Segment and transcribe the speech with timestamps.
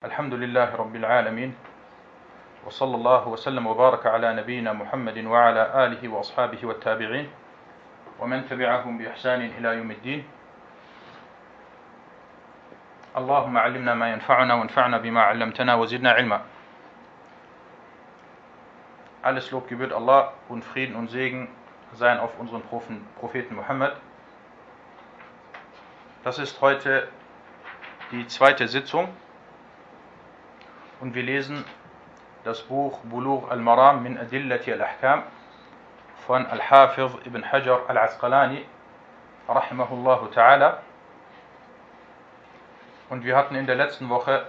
[0.00, 1.54] الحمد لله رب العالمين
[2.66, 7.28] وصلى الله وسلم وبارك على نبينا محمد وعلى آله وأصحابه والتابعين
[8.20, 10.24] ومن تبعهم بإحسان إلى يوم الدين.
[13.16, 16.40] اللهم علمنا ما ينفعنا وانفعنا بما علمتنا وزدنا علما.
[19.22, 21.48] Alles Lob gebührt Allah und Frieden und Segen
[21.92, 22.62] seien auf unseren
[23.20, 24.00] Propheten Muhammad.
[26.24, 27.06] Das ist heute
[28.12, 29.12] die zweite Sitzung.
[31.00, 31.64] Und wir lesen
[32.44, 35.22] das Buch Bulugh al-Maram min Adillati al-Ahkam
[36.26, 38.64] von Al-Hafiz ibn Hajar al-Asqalani
[39.48, 40.78] rahimahullahu ta'ala
[43.08, 44.46] und wir hatten in der letzten Woche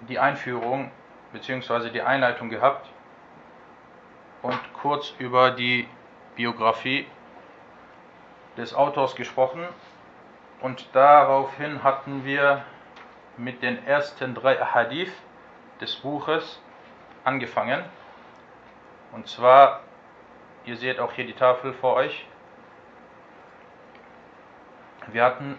[0.00, 0.90] die Einführung
[1.32, 1.90] bzw.
[1.90, 2.88] die Einleitung gehabt
[4.42, 5.88] und kurz über die
[6.34, 7.06] Biografie
[8.56, 9.66] des Autors gesprochen
[10.60, 12.64] und daraufhin hatten wir
[13.40, 15.12] mit den ersten drei Hadith
[15.80, 16.60] des Buches
[17.24, 17.82] angefangen.
[19.12, 19.80] Und zwar,
[20.64, 22.26] ihr seht auch hier die Tafel vor euch.
[25.08, 25.58] Wir hatten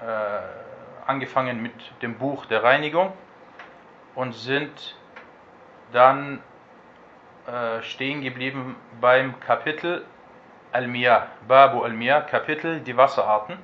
[0.00, 3.12] äh, angefangen mit dem Buch der Reinigung
[4.14, 4.96] und sind
[5.92, 6.42] dann
[7.46, 10.04] äh, stehen geblieben beim Kapitel
[10.72, 13.58] Al-Miyah, Babu Al-Miyah, Kapitel die Wasserarten.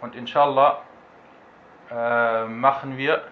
[0.00, 0.82] Und inshallah
[1.90, 3.22] äh, machen wir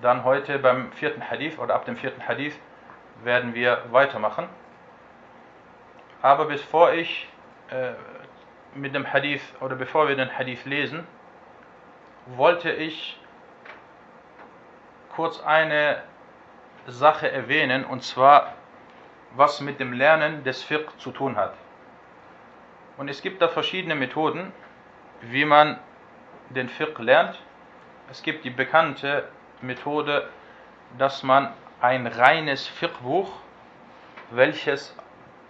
[0.00, 2.58] dann heute beim vierten Hadith oder ab dem vierten Hadith
[3.24, 4.48] werden wir weitermachen.
[6.22, 7.28] Aber bevor ich
[7.70, 7.92] äh,
[8.74, 11.06] mit dem Hadith oder bevor wir den Hadith lesen,
[12.26, 13.18] wollte ich
[15.14, 16.02] kurz eine
[16.86, 18.54] Sache erwähnen und zwar
[19.34, 21.54] was mit dem Lernen des Fiqh zu tun hat.
[22.96, 24.52] Und es gibt da verschiedene Methoden,
[25.20, 25.78] wie man
[26.50, 27.38] den Fiqh lernt.
[28.10, 29.28] Es gibt die bekannte
[29.60, 30.28] Methode,
[30.96, 33.30] dass man ein reines Fiqh-Buch,
[34.30, 34.94] welches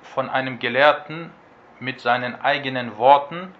[0.03, 1.33] von einem Gelehrten
[1.81, 3.55] mit seinen eigenen Worten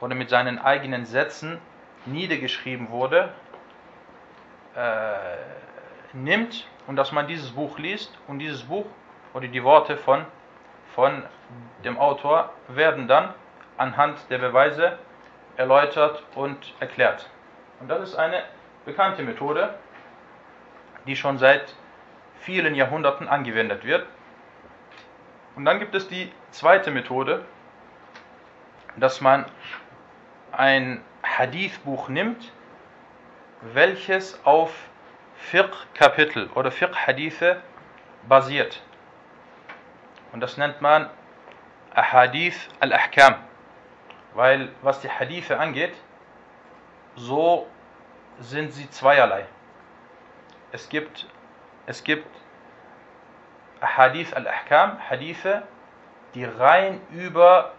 [0.00, 1.58] oder mit seinen eigenen Sätzen
[2.06, 3.32] niedergeschrieben wurde,
[4.76, 5.14] äh,
[6.12, 8.86] nimmt und dass man dieses Buch liest und dieses Buch
[9.32, 10.24] oder die Worte von,
[10.94, 11.22] von
[11.84, 13.34] dem Autor werden dann
[13.76, 14.98] anhand der Beweise
[15.56, 17.28] erläutert und erklärt.
[17.80, 18.42] Und das ist eine
[18.84, 19.74] bekannte Methode,
[21.06, 21.74] die schon seit
[22.40, 24.06] vielen Jahrhunderten angewendet wird.
[25.56, 27.44] Und dann gibt es die zweite Methode,
[28.96, 29.44] dass man
[30.52, 32.52] ein Hadith-Buch nimmt,
[33.60, 34.72] welches auf
[35.36, 37.60] Fiqh-Kapitel oder Fiqh-Hadithe
[38.28, 38.82] basiert.
[40.32, 41.08] Und das nennt man
[41.94, 43.36] Ahadith al-Ahkam.
[44.34, 45.94] Weil was die Hadithe angeht,
[47.16, 47.66] so
[48.40, 49.46] sind sie zweierlei.
[50.72, 51.26] Es gibt,
[51.86, 52.26] es gibt
[53.80, 55.62] Hadith al-Ahkam, Hadithe,
[56.34, 57.72] die rein über,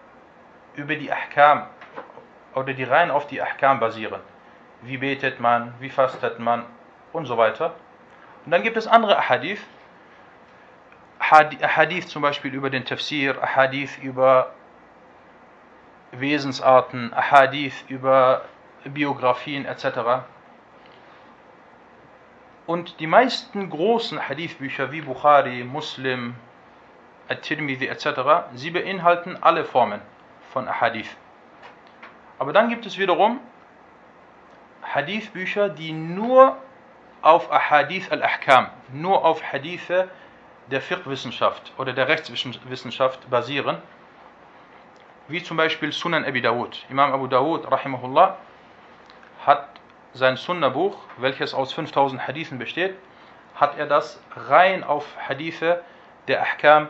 [0.76, 1.68] über die Ahkam
[2.54, 4.22] oder die rein auf die Ahkam basieren.
[4.82, 6.66] Wie betet man, wie fastet man
[7.12, 7.76] und so weiter.
[8.46, 9.62] Und dann gibt es andere Hadith,
[11.20, 14.52] Hadith zum Beispiel über den Tafsir, Hadith über
[16.20, 18.42] Wesensarten, Hadith über
[18.84, 20.24] Biografien etc.
[22.66, 26.36] Und die meisten großen Hadithbücher wie Bukhari, Muslim,
[27.28, 28.08] At-Tirmidhi etc.,
[28.54, 30.02] sie beinhalten alle Formen
[30.52, 31.16] von Hadith.
[32.38, 33.40] Aber dann gibt es wiederum
[34.84, 36.58] Hadithbücher, die nur
[37.22, 40.10] auf Ahadith al-Ahkam, nur auf Hadithe
[40.70, 43.78] der Fiqh-Wissenschaft oder der Rechtswissenschaft basieren,
[45.28, 46.86] wie zum Beispiel Sunan Abi Dawud.
[46.90, 48.38] Imam Abu Dawud, rahimahullah,
[49.46, 49.68] hat
[50.14, 52.96] sein Sunnah-Buch, welches aus 5000 Hadithen besteht,
[53.56, 55.82] hat er das rein auf Hadithe
[56.28, 56.88] der Ahkam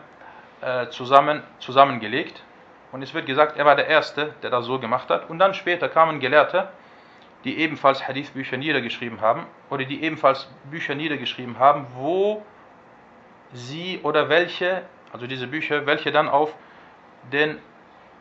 [0.61, 2.43] äh, zusammen, zusammengelegt.
[2.91, 5.29] Und es wird gesagt, er war der Erste, der das so gemacht hat.
[5.29, 6.69] Und dann später kamen Gelehrte,
[7.43, 12.43] die ebenfalls Hadithbücher niedergeschrieben haben, oder die ebenfalls Bücher niedergeschrieben haben, wo
[13.53, 14.83] sie oder welche,
[15.13, 16.53] also diese Bücher, welche dann auf
[17.31, 17.59] den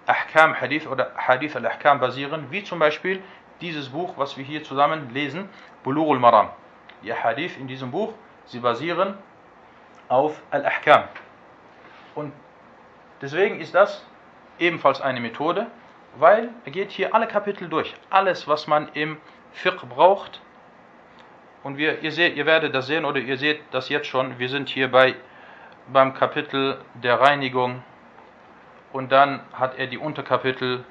[0.06, 3.22] Ahkam Hadith oder Hadith al-Ahkam basieren, wie zum Beispiel
[3.60, 5.48] dieses Buch, was wir hier zusammen lesen,
[5.82, 6.50] Bulughul Maram.
[7.02, 8.12] Die Hadith in diesem Buch,
[8.46, 9.16] sie basieren
[10.08, 11.04] auf Al-Ahkam.
[12.14, 12.32] Und
[13.20, 14.04] deswegen ist das
[14.58, 15.66] ebenfalls eine Methode,
[16.16, 17.94] weil er geht hier alle Kapitel durch.
[18.10, 19.18] Alles, was man im
[19.52, 20.40] Fiqh braucht.
[21.62, 24.38] Und wir, ihr, seht, ihr werdet das sehen oder ihr seht das jetzt schon.
[24.38, 25.14] Wir sind hier bei,
[25.88, 27.82] beim Kapitel der Reinigung.
[28.94, 30.84] Und dann hat er die Unterkapitel,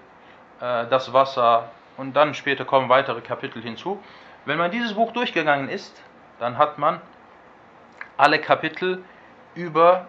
[0.60, 4.04] äh, das Wasser, und dann später kommen weitere Kapitel hinzu.
[4.44, 6.04] Wenn man dieses Buch durchgegangen ist,
[6.38, 7.00] dann hat man
[8.18, 9.06] alle Kapitel
[9.56, 10.08] über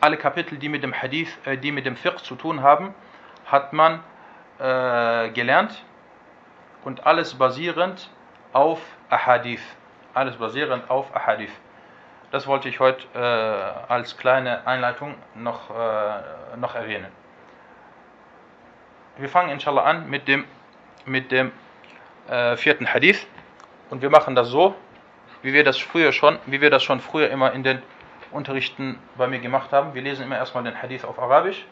[0.00, 2.94] alle Kapitel, die mit dem Hadith, äh, die mit dem Fiqh zu tun haben,
[3.46, 4.04] hat man
[4.60, 5.82] äh, gelernt
[6.84, 8.08] und alles basierend
[8.52, 8.78] auf
[9.10, 9.62] Ahadith.
[10.14, 11.50] Alles basierend auf Ahadith.
[12.31, 17.11] Das wollte ich heute äh, als kleine Einleitung noch, äh, noch erwähnen.
[19.17, 20.45] Wir fangen inshallah an mit dem,
[21.05, 21.51] mit dem
[22.27, 23.27] äh, vierten Hadith
[23.91, 24.73] und wir machen das so,
[25.43, 27.81] wie wir das früher schon, wie wir das schon früher immer in den
[28.31, 29.93] Unterrichten bei mir gemacht haben.
[29.93, 31.63] Wir lesen immer erstmal den Hadith auf Arabisch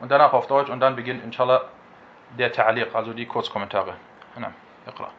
[0.00, 1.66] und danach auf Deutsch und dann beginnt inshallah
[2.38, 3.94] der Ta'aliq, also die Kurzkommentare.
[4.36, 4.52] Na,
[4.86, 5.10] اقرأ.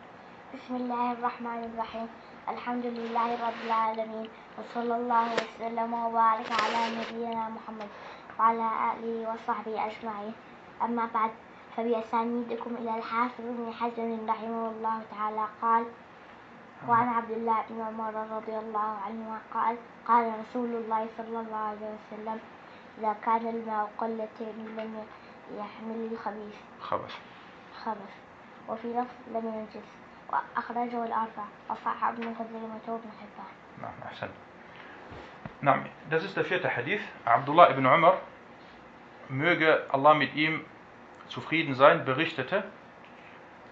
[0.54, 2.08] بسم الله الرحمن الرحيم
[2.49, 4.29] الحمد لله رب العالمين
[4.59, 7.89] وصلى الله وسلم وبارك على نبينا محمد
[8.39, 10.35] وعلى آله وصحبه أجمعين.
[10.83, 11.31] أما بعد
[11.77, 15.85] فبأسانيدكم إلى الحافظ بن حزم رحمه الله تعالى قال
[16.89, 19.77] وعن عبد الله بن عمر رضي الله عنهما قال
[20.09, 22.39] قال رسول الله صلى الله عليه وسلم
[22.99, 24.93] إذا كان الماء قلتين لم
[25.59, 26.57] يحمل الخبيث.
[26.81, 27.15] خبث.
[27.85, 28.13] خبث.
[28.69, 30.06] وفي لفظ لم ينجس.
[30.30, 33.52] وأخرجه الأربع وصححه ابن خزيمة وابن حبان
[33.82, 34.30] نعم أحسن
[35.62, 38.22] نعم das ist der vierte Hadith Abdullah ibn Umar
[39.30, 40.66] möge Allah mit ihm
[41.28, 42.64] zufrieden sein berichtete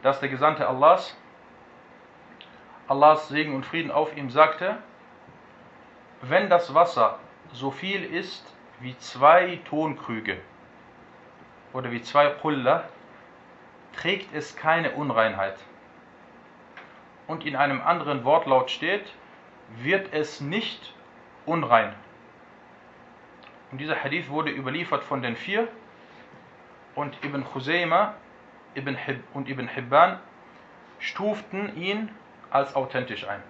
[0.01, 1.15] dass der Gesandte Allahs
[2.87, 4.77] Allahs Segen und Frieden auf ihm sagte
[6.21, 7.19] wenn das Wasser
[7.53, 10.37] so viel ist wie zwei Tonkrüge
[11.73, 12.83] oder wie zwei Qulla,
[13.95, 15.57] trägt es keine Unreinheit.
[17.26, 19.04] Und in einem anderen Wortlaut steht,
[19.76, 20.94] wird es nicht
[21.46, 21.94] unrein.
[23.70, 25.68] Und dieser Hadith wurde überliefert von den vier
[26.94, 28.14] und Ibn Khuzayma
[28.76, 28.96] Ibn
[29.32, 30.18] und Ibn Hibban
[30.98, 32.10] stuften ihn
[32.50, 33.42] als authentisch ein.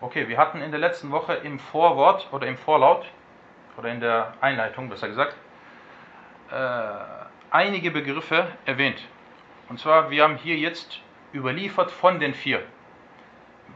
[0.00, 3.06] Okay, wir hatten in der letzten Woche im Vorwort oder im Vorlaut
[3.76, 5.36] oder in der Einleitung besser gesagt
[6.50, 6.92] äh,
[7.50, 9.02] einige Begriffe erwähnt.
[9.68, 11.00] Und zwar, wir haben hier jetzt
[11.32, 12.62] überliefert von den vier.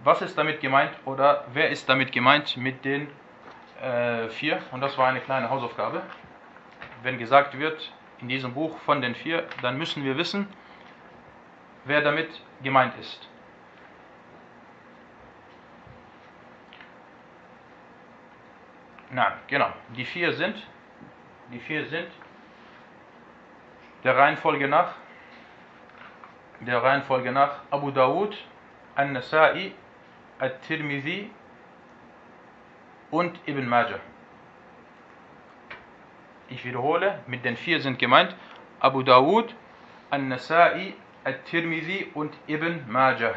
[0.03, 3.09] Was ist damit gemeint oder wer ist damit gemeint mit den
[3.81, 4.61] äh, vier?
[4.73, 6.03] Und das war eine kleine Hausaufgabe.
[7.03, 10.49] Wenn gesagt wird in diesem Buch von den vier, dann müssen wir wissen,
[11.85, 12.29] wer damit
[12.63, 13.29] gemeint ist.
[19.11, 19.73] Na, genau.
[19.97, 20.57] Die vier sind,
[21.53, 22.09] die vier sind
[24.03, 24.93] der Reihenfolge nach,
[26.67, 28.37] der Reihenfolge nach Abu Dawud,
[28.95, 29.73] An-Nasa'i,
[30.39, 31.31] At-Tirmidhi
[33.11, 34.01] und Ibn Majah.
[36.49, 38.35] Ich wiederhole, mit den vier sind gemeint
[38.81, 39.55] Abu Dawud,
[40.11, 40.95] An-Nasa'i,
[41.25, 43.35] At-Tirmidhi und Ibn Majah.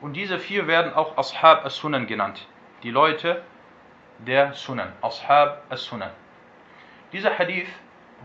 [0.00, 2.46] Und diese vier werden auch Ashab as-Sunan genannt.
[2.82, 3.42] Die Leute
[4.18, 6.10] der Sunan, Ashab as-Sunan.
[7.12, 7.68] Dieser Hadith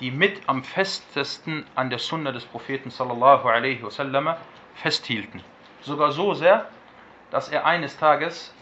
[0.00, 4.34] die mit am festesten an der Sunna des Propheten sallallahu alaihi wasallam
[4.74, 5.42] festhielten.
[5.80, 6.66] Sogar so sehr,
[7.30, 8.54] dass er eines Tages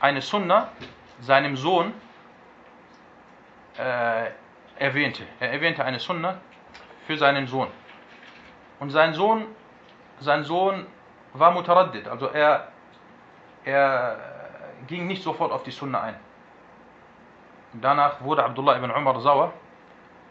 [0.00, 0.68] eine Sunna
[1.20, 1.92] seinem Sohn
[3.78, 4.30] äh,
[4.78, 5.24] erwähnte.
[5.40, 6.38] Er erwähnte eine Sunna
[7.06, 7.68] für seinen Sohn.
[8.80, 9.46] Und sein Sohn,
[10.20, 10.86] sein Sohn
[11.32, 12.68] war mutaraddid, also er,
[13.64, 14.18] er
[14.86, 16.14] ging nicht sofort auf die Sunna ein.
[17.72, 19.52] Danach wurde Abdullah ibn Umar sauer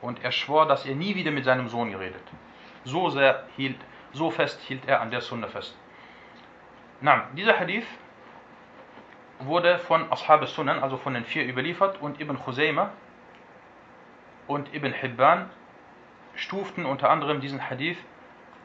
[0.02, 2.24] und er schwor, dass er nie wieder mit seinem Sohn geredet.
[2.84, 3.80] So sehr hielt,
[4.12, 5.78] so fest hielt er an der Sunna fest.
[7.02, 7.88] Na, dieser Hadith
[9.40, 12.92] wurde von Ashab al-Sunan, also von den vier überliefert und Ibn Khuzayma
[14.48, 15.50] und Ibn Hibban
[16.36, 17.98] stuften unter anderem diesen Hadith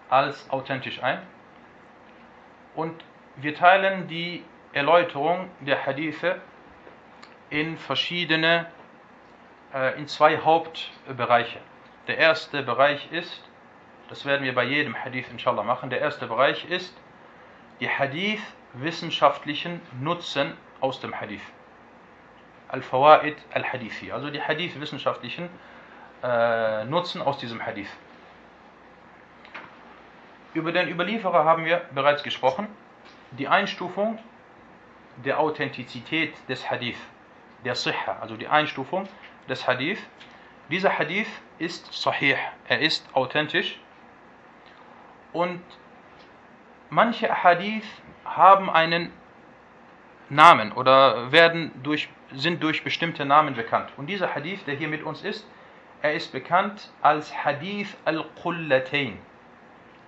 [0.08, 1.20] als authentisch ein.
[2.74, 3.04] Und
[3.36, 6.40] wir teilen die Erläuterung der Hadithe
[7.50, 8.66] in verschiedene,
[9.74, 11.58] äh, in zwei Hauptbereiche.
[12.06, 13.42] Der erste Bereich ist,
[14.08, 16.94] das werden wir bei jedem Hadith inshallah machen, der erste Bereich ist
[17.80, 21.42] die Hadith-wissenschaftlichen Nutzen aus dem Hadith.
[22.68, 25.48] Al-Fawaid al-Hadithi, also die Hadith-wissenschaftlichen
[26.22, 27.90] äh, Nutzen aus diesem Hadith.
[30.54, 32.66] Über den Überlieferer haben wir bereits gesprochen.
[33.32, 34.18] Die Einstufung
[35.24, 36.98] der Authentizität des Hadith,
[37.64, 39.08] der Sihha, also die Einstufung
[39.48, 39.98] des Hadith.
[40.70, 42.36] Dieser Hadith ist sahih,
[42.68, 43.78] er ist authentisch
[45.32, 45.60] und
[46.90, 47.86] manche Hadith
[48.24, 49.12] haben einen
[50.30, 53.90] Namen oder werden durch, sind durch bestimmte Namen bekannt.
[53.96, 55.46] Und dieser Hadith, der hier mit uns ist,
[56.02, 59.18] er ist bekannt als Hadith al-Qullatain.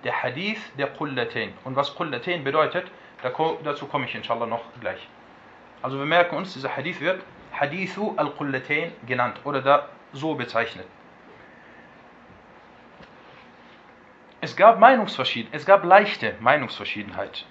[0.04, 1.52] Der Hadith der Qullatain.
[1.64, 2.90] Und was Qullatain bedeutet,
[3.22, 5.08] dazu komme ich inshallah noch gleich.
[5.82, 7.22] Also wir merken uns, dieser Hadith wird
[7.52, 10.86] Hadithu al-Qullatain genannt oder da so bezeichnet.
[14.42, 17.44] Es gab Meinungsverschiedenheit, es gab leichte Meinungsverschiedenheit.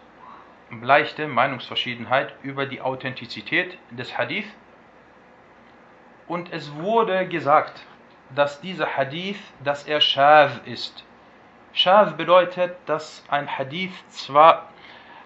[0.82, 4.48] Leichte Meinungsverschiedenheit über die Authentizität des Hadith.
[6.28, 7.84] Und es wurde gesagt,
[8.36, 11.04] dass dieser Hadith, dass er Shav ist.
[11.74, 14.69] Shav bedeutet, dass ein Hadith zwar,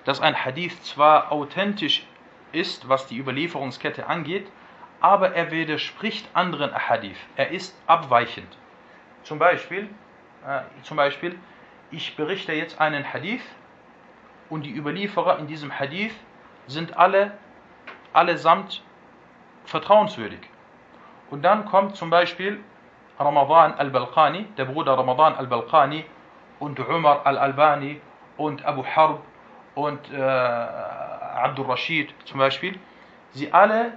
[0.05, 2.05] dass ein Hadith zwar authentisch
[2.51, 4.51] ist, was die Überlieferungskette angeht,
[5.00, 7.17] aber er widerspricht anderen Hadith.
[7.36, 8.57] Er ist abweichend.
[9.24, 9.89] Zum Beispiel,
[10.48, 11.38] äh, zum Beispiel,
[11.91, 13.43] ich berichte jetzt einen Hadith
[14.50, 16.15] und die Überlieferer in diesem Hadith
[16.67, 17.38] sind alle
[18.13, 18.81] allesamt
[19.65, 20.39] vertrauenswürdig.
[21.29, 22.63] Und dann kommt zum Beispiel
[23.19, 26.05] Ramadan al-Balqani, der Bruder Ramadan al-Balqani
[26.60, 28.01] und Umar al-Albani
[28.38, 29.22] und Abu Harb
[29.75, 32.80] und äh, Abdul Rashid zum Beispiel.
[33.32, 33.94] Sie alle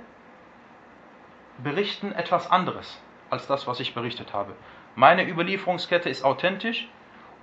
[1.59, 4.55] berichten etwas anderes als das, was ich berichtet habe.
[4.95, 6.89] Meine Überlieferungskette ist authentisch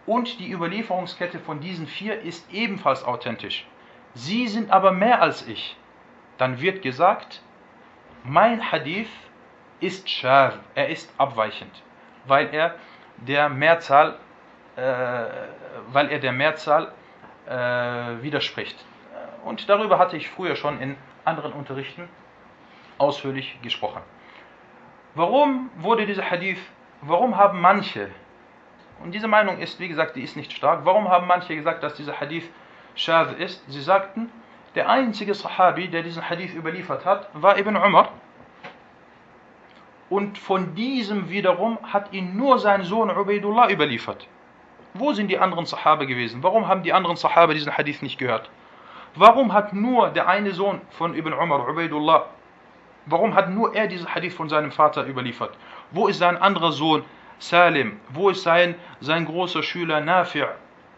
[0.06, 3.68] und die Überlieferungskette von diesen vier ist ebenfalls authentisch.
[4.14, 5.78] Sie sind aber mehr als ich.
[6.38, 7.42] Dann wird gesagt,
[8.24, 9.10] mein Hadith
[9.80, 11.84] ist schar, er ist abweichend,
[12.26, 12.76] weil er
[13.18, 14.18] der Mehrzahl,
[14.76, 14.82] äh,
[15.88, 16.92] weil er der Mehrzahl
[17.48, 18.78] äh, widerspricht.
[19.44, 20.96] Und darüber hatte ich früher schon in
[21.26, 22.08] anderen Unterrichten
[22.98, 24.02] ausführlich gesprochen.
[25.16, 26.60] Warum wurde dieser Hadith,
[27.02, 28.10] warum haben manche,
[29.04, 31.96] und diese Meinung ist, wie gesagt, die ist nicht stark, warum haben manche gesagt, dass
[31.96, 32.50] dieser Hadith
[32.96, 33.70] Shadh ist?
[33.70, 34.30] Sie sagten,
[34.76, 38.10] der einzige Sahabi, der diesen Hadith überliefert hat, war Ibn Umar.
[40.10, 44.28] Und von diesem wiederum hat ihn nur sein Sohn Ubaidullah überliefert.
[44.94, 46.44] Wo sind die anderen Sahabe gewesen?
[46.44, 48.50] Warum haben die anderen Sahabe diesen Hadith nicht gehört?
[49.16, 52.26] Warum hat nur der eine Sohn von Ibn Umar, Ubaidullah,
[53.06, 55.58] Warum hat nur er diesen Hadith von seinem Vater überliefert?
[55.92, 57.04] Wo ist sein anderer Sohn
[57.38, 58.00] Salim?
[58.10, 60.48] Wo ist sein, sein großer Schüler Nafi'?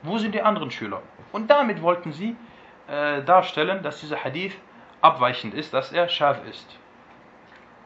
[0.04, 1.02] Wo sind die anderen Schüler?
[1.32, 2.36] Und damit wollten sie
[2.88, 4.56] äh, darstellen, dass dieser Hadith
[5.02, 6.78] abweichend ist, dass er scharf ist.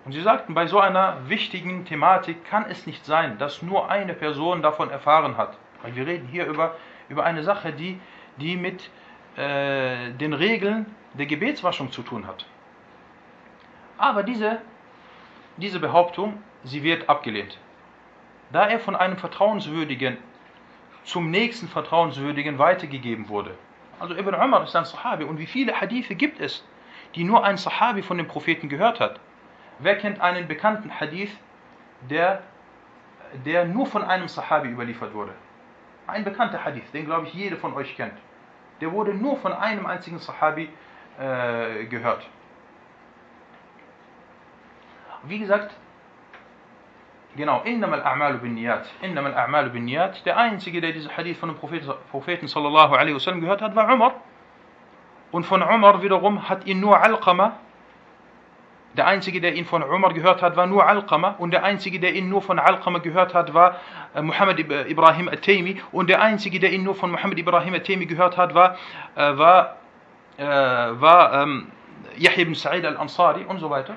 [0.03, 4.13] Und sie sagten, bei so einer wichtigen Thematik kann es nicht sein, dass nur eine
[4.13, 5.57] Person davon erfahren hat.
[5.81, 6.75] Weil wir reden hier über,
[7.09, 8.00] über eine Sache, die,
[8.38, 8.89] die mit
[9.36, 12.45] äh, den Regeln der Gebetswaschung zu tun hat.
[13.98, 14.62] Aber diese,
[15.57, 17.57] diese Behauptung, sie wird abgelehnt.
[18.51, 20.17] Da er von einem Vertrauenswürdigen
[21.03, 23.55] zum nächsten Vertrauenswürdigen weitergegeben wurde.
[24.00, 25.25] Also Ibn Umar ist ein Sahabi.
[25.25, 26.63] Und wie viele Hadithe gibt es,
[27.15, 29.19] die nur ein Sahabi von dem Propheten gehört hat?
[29.79, 31.31] Wer kennt einen bekannten Hadith,
[32.09, 32.43] der,
[33.45, 35.33] der nur von einem Sahabi überliefert wurde?
[36.09, 38.13] Ein bekannter Hadith, den glaube ich jeder von euch kennt.
[38.81, 40.69] Der wurde nur von einem einzigen Sahabi
[41.19, 42.25] äh, gehört.
[45.23, 45.75] Wie gesagt,
[47.35, 48.87] genau, innam al-a'malu bin niyat.
[49.01, 50.25] Innam al-a'malu bin niyat.
[50.25, 54.13] Der einzige, der diesen Hadith von dem Propheten, Propheten wasallam gehört hat, war Umar.
[55.31, 57.59] Und von Umar wiederum hat ihn nur Alqama.
[58.98, 61.36] Der einzige, der ihn von Umar gehört hat, war nur Alqama.
[61.38, 63.77] Und der einzige, der ihn nur von Alqama gehört hat, war
[64.15, 65.81] äh, Muhammad Ibrahim al-Taymi.
[65.91, 68.77] Und der einzige, der ihn nur von Muhammad Ibrahim al-Taymi gehört hat, war,
[69.15, 69.77] äh, war,
[70.38, 71.67] äh, war ähm,
[72.17, 73.96] Yahya ibn Sa'id al-Ansari und so weiter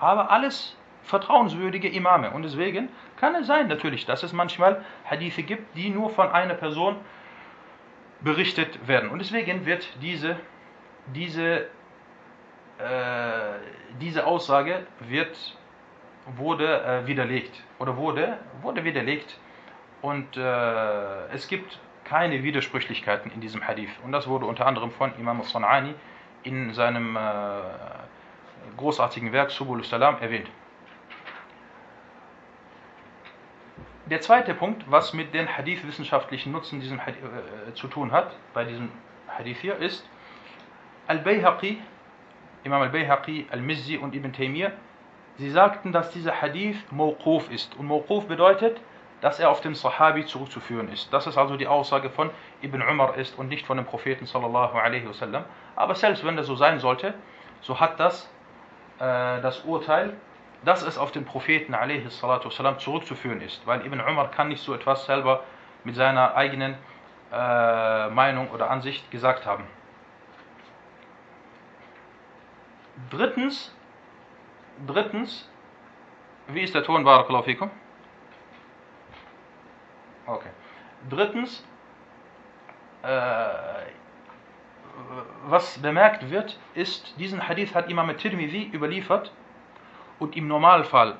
[0.00, 2.30] aber alles vertrauenswürdige Imame.
[2.30, 6.54] Und deswegen kann es sein natürlich, dass es manchmal Hadithe gibt, die nur von einer
[6.54, 6.96] Person
[8.20, 9.10] berichtet werden.
[9.10, 10.36] Und deswegen wird diese,
[11.14, 11.68] diese,
[14.00, 15.36] diese Aussage wird,
[16.36, 19.38] wurde äh, widerlegt oder wurde, wurde widerlegt.
[20.02, 23.90] Und äh, es gibt keine Widersprüchlichkeiten in diesem Hadith.
[24.04, 25.94] Und das wurde unter anderem von Imam al-San'ani
[26.42, 27.20] in seinem äh,
[28.76, 30.48] großartigen Werk Subul Salam erwähnt.
[34.06, 38.64] Der zweite Punkt, was mit den hadith-wissenschaftlichen Nutzen diesem Hadith, äh, zu tun hat, bei
[38.64, 38.90] diesem
[39.28, 40.04] Hadith hier ist
[41.06, 41.78] Al-Bayhaqi,
[42.64, 44.72] Imam Al-Bayhaqi, Al-Mizzi und Ibn Taymiyyah,
[45.38, 47.76] sie sagten, dass dieser Hadith Mawquf ist.
[47.76, 48.80] Und Mawquf bedeutet,
[49.20, 51.12] dass er auf den Sahabi zurückzuführen ist.
[51.12, 52.30] Das ist also die Aussage von
[52.62, 55.44] Ibn Umar ist und nicht von dem Propheten sallallahu alaihi wasallam.
[55.76, 57.14] Aber selbst wenn das so sein sollte,
[57.60, 58.30] so hat das
[58.98, 60.14] äh, das Urteil,
[60.64, 63.66] dass es auf den Propheten alaihi wasallam zurückzuführen ist.
[63.66, 65.44] Weil Ibn Umar kann nicht so etwas selber
[65.84, 66.76] mit seiner eigenen
[67.32, 69.64] äh, Meinung oder Ansicht gesagt haben.
[73.08, 73.74] Drittens,
[74.86, 75.48] drittens,
[76.48, 77.70] wie ist der Ton, Barakallahu fikum?
[80.26, 80.50] Okay.
[81.08, 81.64] Drittens,
[83.02, 83.48] äh,
[85.46, 89.32] was bemerkt wird, ist, diesen Hadith hat Imam Tirmidhi überliefert
[90.18, 91.16] und im Normalfall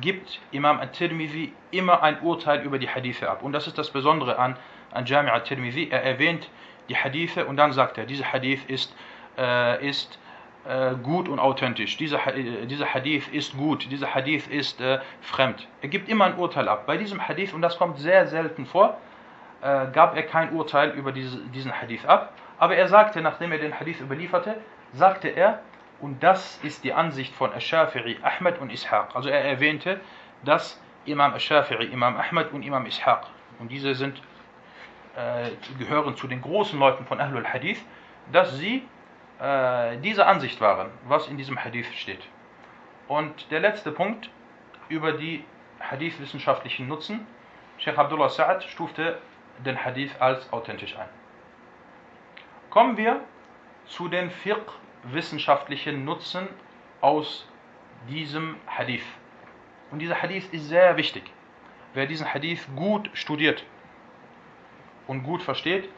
[0.00, 3.42] gibt Imam At-Tirmidhi immer ein Urteil über die Hadithe ab.
[3.42, 4.56] Und das ist das Besondere an,
[4.92, 5.88] an Jami' At-Tirmidhi.
[5.90, 6.48] Er erwähnt
[6.88, 8.94] die Hadithe und dann sagt er, dieser Hadith ist,
[9.40, 10.18] äh, ist
[10.64, 11.96] äh, gut und authentisch.
[11.96, 15.66] Dieser, äh, dieser Hadith ist gut, dieser Hadith ist äh, fremd.
[15.80, 16.86] Er gibt immer ein Urteil ab.
[16.86, 18.98] Bei diesem Hadith, und das kommt sehr selten vor,
[19.62, 22.34] äh, gab er kein Urteil über diese, diesen Hadith ab.
[22.58, 24.56] Aber er sagte, nachdem er den Hadith überlieferte,
[24.92, 25.60] sagte er,
[26.00, 29.14] und das ist die Ansicht von Ash-Shafi'i, Ahmed und Ishaq.
[29.14, 30.00] Also er erwähnte,
[30.44, 33.26] dass Imam Ash-Shafi'i, Imam Ahmed und Imam Ishaq,
[33.58, 34.22] und diese sind,
[35.16, 37.84] äh, gehören zu den großen Leuten von Ahlul Hadith,
[38.32, 38.82] dass sie
[39.40, 42.22] äh, dieser Ansicht waren, was in diesem Hadith steht.
[43.08, 44.30] Und der letzte Punkt
[44.88, 45.44] über die
[45.80, 47.26] Hadith-wissenschaftlichen Nutzen.
[47.78, 49.18] Sheikh Abdullah Sa'ad stufte
[49.64, 51.08] den Hadith als authentisch ein.
[52.68, 53.20] Kommen wir
[53.86, 54.72] zu den Fiqh
[55.04, 56.48] wissenschaftlichen Nutzen
[57.00, 57.48] aus
[58.08, 59.04] diesem Hadith.
[59.90, 61.24] Und dieser Hadith ist sehr wichtig.
[61.94, 63.64] Wer diesen Hadith gut studiert
[65.06, 65.88] und gut versteht,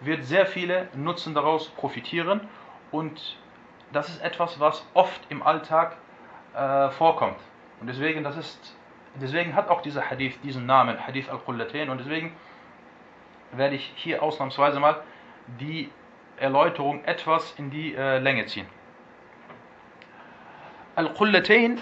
[0.00, 2.48] wird sehr viele Nutzen daraus profitieren
[2.96, 3.36] und
[3.92, 5.96] das ist etwas, was oft im Alltag
[6.54, 7.36] äh, vorkommt.
[7.80, 8.76] Und deswegen, das ist,
[9.16, 11.90] deswegen hat auch dieser Hadith diesen Namen, Hadith al-Qullatain.
[11.90, 12.32] Und deswegen
[13.52, 15.02] werde ich hier ausnahmsweise mal
[15.60, 15.90] die
[16.38, 18.66] Erläuterung etwas in die äh, Länge ziehen.
[20.94, 21.78] Al-Qullatain,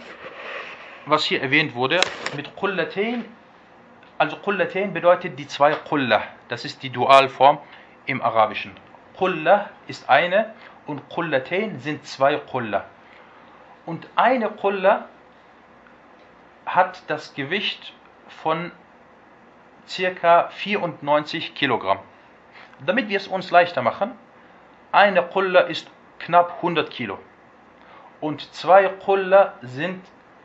[1.06, 2.00] was hier erwähnt wurde,
[2.34, 3.24] mit Qullatain,
[4.18, 7.58] also Qullatain bedeutet die zwei Qullah, das ist die Dualform
[8.06, 8.72] im Arabischen.
[9.16, 10.52] Qullah ist eine
[10.86, 12.84] und Qullatain sind zwei Qullah.
[13.86, 15.06] Und eine Qullah
[16.66, 17.92] hat das Gewicht
[18.28, 18.72] von
[19.86, 21.98] circa 94 Kilogramm.
[22.84, 24.12] Damit wir es uns leichter machen,
[24.92, 27.18] eine Qulla ist knapp 100 Kilo
[28.20, 30.04] und zwei Qulla sind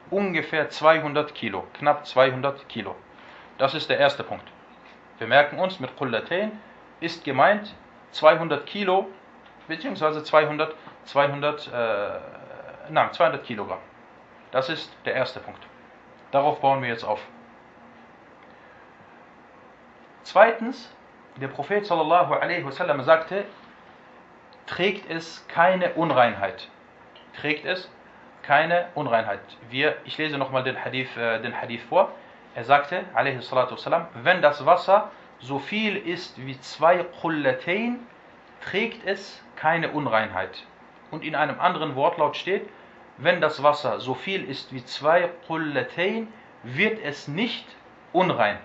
[0.09, 2.95] ungefähr 200 Kilo, knapp 200 Kilo.
[3.57, 4.47] Das ist der erste Punkt.
[5.17, 6.51] Wir merken uns, mit Qullatain
[6.99, 7.73] ist gemeint
[8.11, 9.07] 200 Kilo
[9.69, 12.09] beziehungsweise 200, 200, äh,
[12.89, 13.79] nein, 200 Kilogramm.
[14.51, 15.61] Das ist der erste Punkt.
[16.31, 17.21] Darauf bauen wir jetzt auf.
[20.23, 20.93] Zweitens,
[21.37, 23.45] der Prophet sallallahu wasallam sagte,
[24.67, 26.67] trägt es keine Unreinheit.
[27.39, 27.89] Trägt es
[28.43, 29.39] keine Unreinheit.
[29.69, 32.11] Wir, ich lese nochmal den Hadith, äh, den Hadith vor.
[32.55, 37.99] Er sagte, wasalam, wenn das Wasser so viel ist wie zwei Qullatain,
[38.61, 40.65] trägt es keine Unreinheit.
[41.11, 42.69] Und in einem anderen Wortlaut steht,
[43.17, 46.27] wenn das Wasser so viel ist wie zwei Qullatain,
[46.63, 47.65] wird es nicht
[48.13, 48.57] unrein.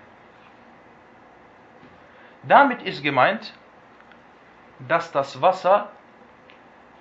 [2.44, 3.54] Damit ist gemeint,
[4.87, 5.90] dass das Wasser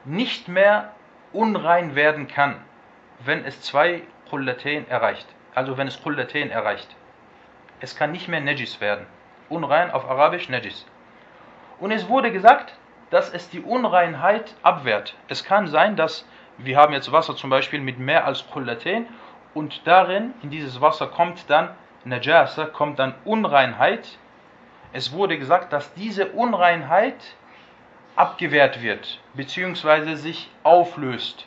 [0.06, 0.94] nicht mehr
[1.32, 2.62] unrein werden kann,
[3.20, 5.28] wenn es zwei Qullatain erreicht.
[5.54, 6.96] Also wenn es Qullatain erreicht.
[7.80, 9.06] Es kann nicht mehr Najis werden.
[9.50, 10.86] Unrein auf Arabisch Najis.
[11.80, 12.74] Und es wurde gesagt,
[13.14, 15.14] dass es die Unreinheit abwehrt.
[15.28, 19.06] Es kann sein, dass wir haben jetzt Wasser zum Beispiel mit mehr als Qullatain
[19.54, 21.70] und darin, in dieses Wasser kommt dann
[22.06, 24.18] Najasa, kommt dann Unreinheit.
[24.94, 27.16] Es wurde gesagt, dass diese Unreinheit
[28.16, 31.46] abgewehrt wird, beziehungsweise sich auflöst,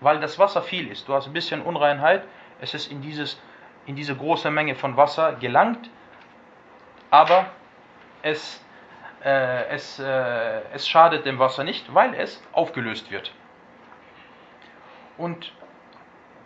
[0.00, 1.08] weil das Wasser viel ist.
[1.08, 2.24] Du hast ein bisschen Unreinheit,
[2.60, 3.40] es ist in, dieses,
[3.86, 5.88] in diese große Menge von Wasser gelangt,
[7.08, 7.46] aber
[8.22, 8.60] es,
[9.23, 13.33] äh, es, äh, es schadet dem Wasser nicht, weil es aufgelöst wird.
[15.17, 15.51] Und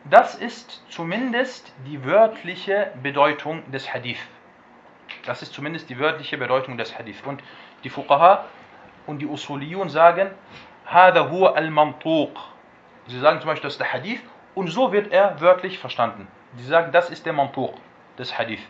[0.06, 4.20] das ist zumindest die wörtliche Bedeutung des Hadith.
[5.26, 7.22] Das ist zumindest die wörtliche Bedeutung des Hadith.
[7.26, 7.44] Und
[7.84, 8.46] die Fuqaha
[9.08, 10.32] und die Usuliyun sagen,
[10.88, 12.38] هذا هو المنطوق.
[13.08, 14.22] Sie sagen zum Beispiel, das ist der Hadith
[14.56, 16.28] und so wird er wörtlich verstanden.
[16.56, 17.74] Sie sagen, das ist der Mantuq
[18.18, 18.62] des Hadith.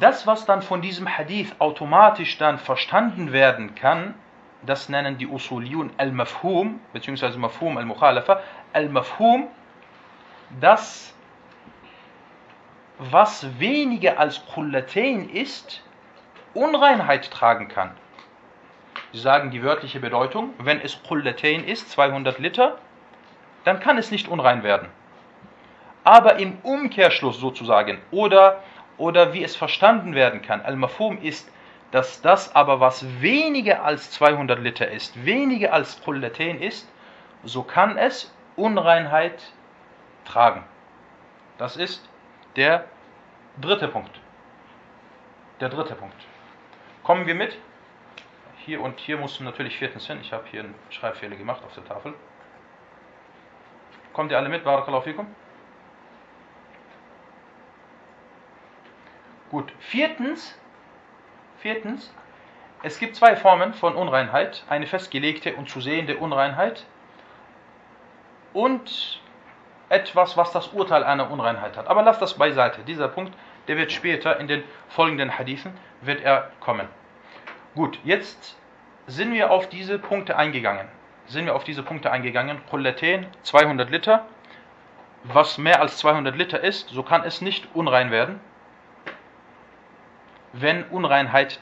[0.00, 4.14] Das, was dann von diesem Hadith automatisch dann verstanden werden kann,
[4.64, 8.40] das nennen die Usuliyun al-Mafhum, beziehungsweise Mafhum al-Mukhalafa,
[8.72, 9.48] al-Mafhum,
[10.60, 11.12] das,
[12.98, 15.82] was weniger als Kullatain ist,
[16.54, 17.90] Unreinheit tragen kann.
[19.12, 22.78] Sie sagen die wörtliche Bedeutung, wenn es Kullatain ist, 200 Liter,
[23.64, 24.88] dann kann es nicht unrein werden.
[26.04, 28.62] Aber im Umkehrschluss sozusagen, oder,
[28.98, 31.50] oder wie es verstanden werden kann, Al-Mafhum ist,
[31.90, 36.90] dass das aber, was weniger als 200 Liter ist, weniger als Kullatain ist,
[37.44, 39.52] so kann es Unreinheit
[40.24, 40.64] tragen.
[41.58, 42.08] Das ist
[42.56, 42.86] der
[43.60, 44.20] dritte Punkt.
[45.60, 46.16] Der dritte Punkt.
[47.02, 47.56] Kommen wir mit.
[48.64, 50.18] Hier und hier mussten natürlich viertens hin.
[50.20, 52.14] Ich habe hier einen Schreibfehler gemacht auf der Tafel.
[54.12, 54.64] Kommt ihr alle mit?
[54.64, 55.26] Barakallahu fikum.
[59.52, 59.70] Gut.
[59.80, 60.58] Viertens.
[61.58, 62.12] Viertens.
[62.82, 64.64] Es gibt zwei Formen von Unreinheit.
[64.70, 66.86] Eine festgelegte und zu sehende Unreinheit.
[68.54, 69.20] Und
[69.90, 71.86] etwas, was das Urteil einer Unreinheit hat.
[71.86, 72.80] Aber lass das beiseite.
[72.84, 73.34] Dieser Punkt,
[73.68, 76.88] der wird später in den folgenden Hadithen, wird er kommen.
[77.74, 78.56] Gut, jetzt
[79.06, 80.88] sind wir auf diese Punkte eingegangen.
[81.26, 82.58] Sind wir auf diese Punkte eingegangen.
[82.70, 84.24] Kullaten, 200 Liter.
[85.24, 88.40] Was mehr als 200 Liter ist, so kann es nicht unrein werden.
[90.52, 91.60] Wenn Unreinheit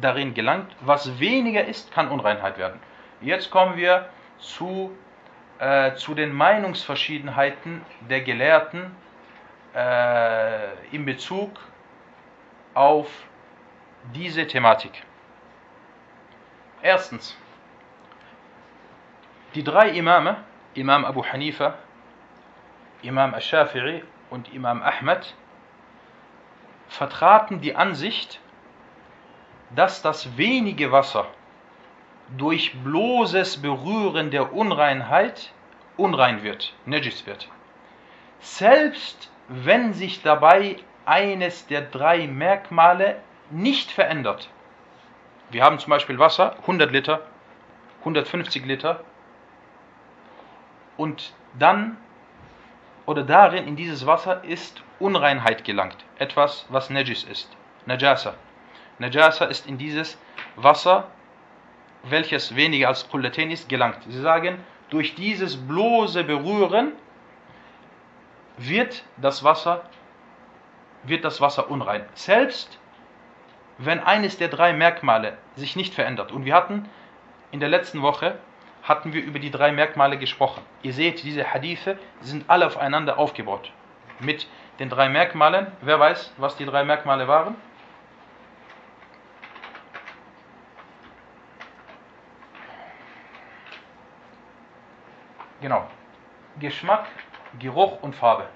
[0.00, 2.80] darin gelangt, was weniger ist, kann Unreinheit werden.
[3.20, 4.96] Jetzt kommen wir zu
[5.58, 8.94] äh, zu den Meinungsverschiedenheiten der Gelehrten
[9.74, 11.58] äh, in Bezug
[12.74, 13.08] auf
[14.12, 15.04] diese Thematik.
[16.82, 17.38] Erstens,
[19.54, 20.36] die drei Imame,
[20.74, 21.74] Imam Abu Hanifa,
[23.02, 25.34] Imam Ash-Shafi'i und Imam Ahmad,
[26.88, 28.40] vertraten die Ansicht,
[29.74, 31.26] dass das wenige Wasser,
[32.36, 35.52] durch bloßes Berühren der Unreinheit
[35.96, 37.48] unrein wird, Najis wird.
[38.40, 43.16] Selbst wenn sich dabei eines der drei Merkmale
[43.50, 44.48] nicht verändert.
[45.50, 47.20] Wir haben zum Beispiel Wasser, 100 Liter,
[48.00, 49.04] 150 Liter
[50.96, 51.96] und dann
[53.06, 57.48] oder darin in dieses Wasser ist Unreinheit gelangt, etwas was Najis ist,
[57.86, 58.34] Najasa.
[58.98, 60.18] Najasa ist in dieses
[60.56, 61.08] Wasser
[62.04, 63.98] welches weniger als Kullatain ist, gelangt.
[64.08, 64.58] Sie sagen,
[64.90, 66.92] durch dieses bloße Berühren
[68.56, 69.82] wird das Wasser,
[71.02, 72.04] wird das Wasser unrein.
[72.14, 72.78] Selbst
[73.78, 76.30] wenn eines der drei Merkmale sich nicht verändert.
[76.30, 76.88] Und wir hatten
[77.50, 78.38] in der letzten Woche
[78.84, 80.62] hatten wir über die drei Merkmale gesprochen.
[80.82, 83.72] Ihr seht, diese Hadithe sind alle aufeinander aufgebaut.
[84.20, 84.46] Mit
[84.78, 85.68] den drei Merkmalen.
[85.80, 87.56] Wer weiß, was die drei Merkmale waren?
[95.62, 95.88] Genau.
[96.60, 97.06] Geschmack,
[97.58, 98.46] Geruch und Farbe.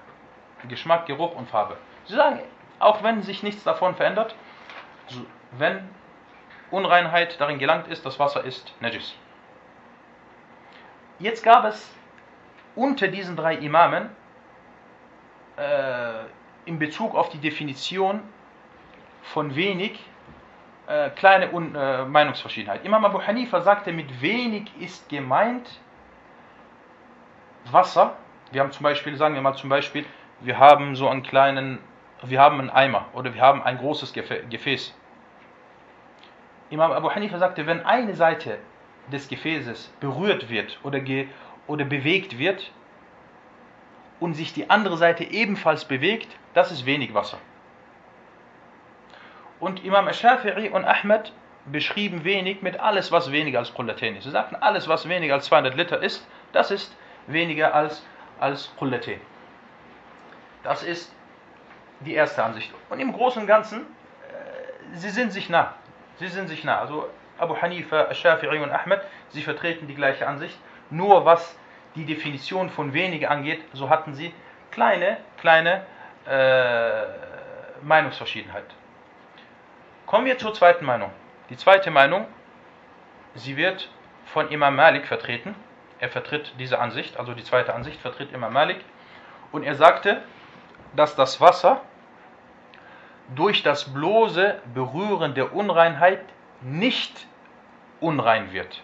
[0.67, 1.75] Geschmack, Geruch und Farbe.
[2.05, 2.39] Sie sagen,
[2.77, 4.35] auch wenn sich nichts davon verändert,
[5.53, 5.89] wenn
[6.69, 9.15] Unreinheit darin gelangt ist, das Wasser ist Najis.
[11.19, 11.93] Jetzt gab es
[12.75, 14.09] unter diesen drei Imamen
[15.57, 16.23] äh,
[16.65, 18.21] in Bezug auf die Definition
[19.21, 19.99] von wenig
[20.87, 22.85] äh, kleine Un äh, Meinungsverschiedenheit.
[22.85, 25.79] Imam Abu Hanifa sagte, mit wenig ist gemeint
[27.65, 28.15] Wasser,
[28.51, 30.05] wir haben zum Beispiel, sagen wir mal zum Beispiel,
[30.39, 31.79] wir haben so einen kleinen,
[32.23, 34.95] wir haben einen Eimer oder wir haben ein großes Gefäß.
[36.69, 38.59] Imam Abu Hanifa sagte, wenn eine Seite
[39.11, 41.27] des Gefäßes berührt wird oder, ge,
[41.67, 42.71] oder bewegt wird
[44.19, 47.37] und sich die andere Seite ebenfalls bewegt, das ist wenig Wasser.
[49.59, 51.33] Und Imam Shafi'i und Ahmed
[51.65, 54.23] beschrieben wenig mit alles, was weniger als Qullatain ist.
[54.23, 56.95] Sie sagten, alles, was weniger als 200 Liter ist, das ist
[57.27, 58.03] weniger als,
[58.39, 59.17] als Qullete.
[60.63, 61.13] Das ist
[62.01, 62.73] die erste Ansicht.
[62.89, 65.73] Und im Großen und Ganzen, äh, sie sind sich nah.
[66.17, 66.79] Sie sind sich nah.
[66.79, 70.57] Also Abu Hanifa, Shafi'i und Ahmed, sie vertreten die gleiche Ansicht.
[70.89, 71.57] Nur was
[71.95, 74.33] die Definition von weniger angeht, so hatten sie
[74.71, 75.83] kleine, kleine
[76.27, 77.05] äh,
[77.81, 78.65] Meinungsverschiedenheit.
[80.05, 81.11] Kommen wir zur zweiten Meinung.
[81.49, 82.25] Die zweite Meinung,
[83.35, 83.89] sie wird
[84.25, 85.55] von Imam Malik vertreten
[85.99, 88.79] er vertritt diese Ansicht, also die zweite Ansicht vertritt immer Malik.
[89.51, 90.21] Und er sagte,
[90.95, 91.81] dass das Wasser
[93.35, 96.21] durch das bloße Berühren der Unreinheit
[96.61, 97.27] nicht
[97.99, 98.83] unrein wird,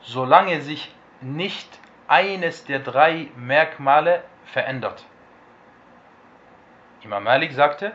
[0.00, 5.04] solange sich nicht eines der drei Merkmale verändert.
[7.02, 7.92] Imam Malik sagte,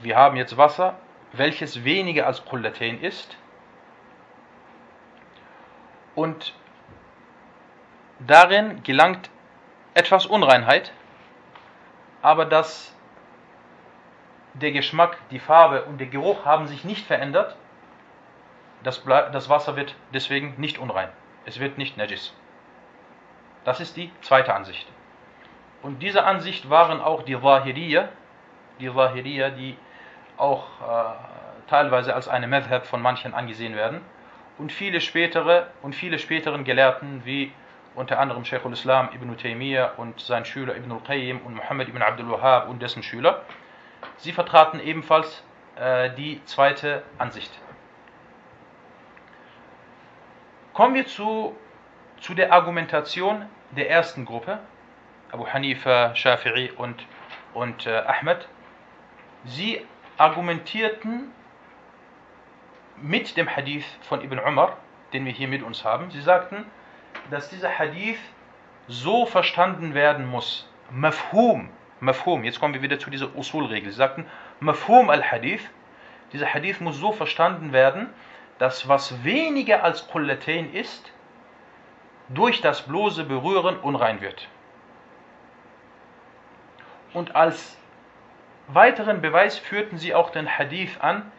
[0.00, 0.96] wir haben jetzt Wasser,
[1.32, 3.36] welches weniger als Qullatain ist.
[6.14, 6.54] Und
[8.20, 9.30] darin gelangt
[9.94, 10.92] etwas Unreinheit,
[12.22, 12.95] aber das
[14.60, 17.56] der Geschmack, die Farbe und der Geruch haben sich nicht verändert,
[18.82, 21.08] das, das Wasser wird deswegen nicht unrein.
[21.44, 22.34] Es wird nicht najis.
[23.64, 24.86] Das ist die zweite Ansicht.
[25.82, 28.08] Und diese Ansicht waren auch die Zahiriya,
[28.80, 29.76] die Zahiriya, die
[30.36, 34.00] auch äh, teilweise als eine Madhab von manchen angesehen werden.
[34.58, 37.52] Und viele spätere und viele späteren Gelehrten wie
[37.94, 42.30] unter anderem Sheikhul Islam ibn Taymiyyah und sein Schüler Ibn al-Qayyim und Muhammad ibn Abdul
[42.30, 43.42] Wahhab und dessen Schüler,
[44.18, 45.42] sie vertraten ebenfalls
[45.76, 47.50] äh, die zweite Ansicht.
[50.72, 51.56] Kommen wir zu,
[52.20, 54.58] zu der Argumentation der ersten Gruppe,
[55.32, 57.06] Abu Hanifa, Shafi'i und,
[57.54, 58.48] und äh, Ahmed.
[59.44, 59.84] Sie
[60.18, 61.32] argumentierten
[62.96, 64.76] mit dem Hadith von Ibn Umar,
[65.12, 66.10] den wir hier mit uns haben.
[66.10, 66.64] Sie sagten,
[67.30, 68.18] dass dieser Hadith
[68.88, 70.68] so verstanden werden muss.
[70.90, 73.90] Mafhum, Mafhum, jetzt kommen wir wieder zu dieser Usul-Regel.
[73.90, 74.26] Sie sagten,
[74.60, 75.70] Mafhum al-Hadith,
[76.32, 78.08] dieser Hadith muss so verstanden werden,
[78.58, 81.12] dass was weniger als Qullatain ist,
[82.28, 84.48] durch das bloße Berühren unrein wird.
[87.12, 87.78] Und als
[88.68, 91.30] weiteren Beweis führten sie auch den Hadith an,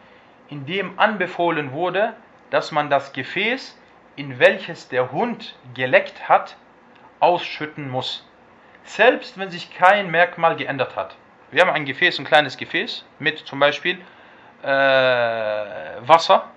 [0.48, 2.14] in dem anbefohlen wurde,
[2.50, 3.78] dass man das Gefäß,
[4.16, 6.56] in welches der Hund geleckt hat,
[7.20, 8.27] ausschütten muss.
[8.88, 11.14] Selbst wenn sich kein Merkmal geändert hat.
[11.50, 14.00] Wir haben ein Gefäß, ein kleines Gefäß mit zum Beispiel
[14.62, 16.48] äh, Wasser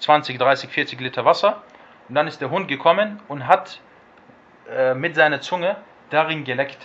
[0.00, 1.62] 20, 30, 40 Liter Wasser.
[2.08, 3.80] Und dann ist der Hund gekommen und hat
[4.70, 5.76] äh, mit seiner Zunge
[6.10, 6.84] darin geleckt.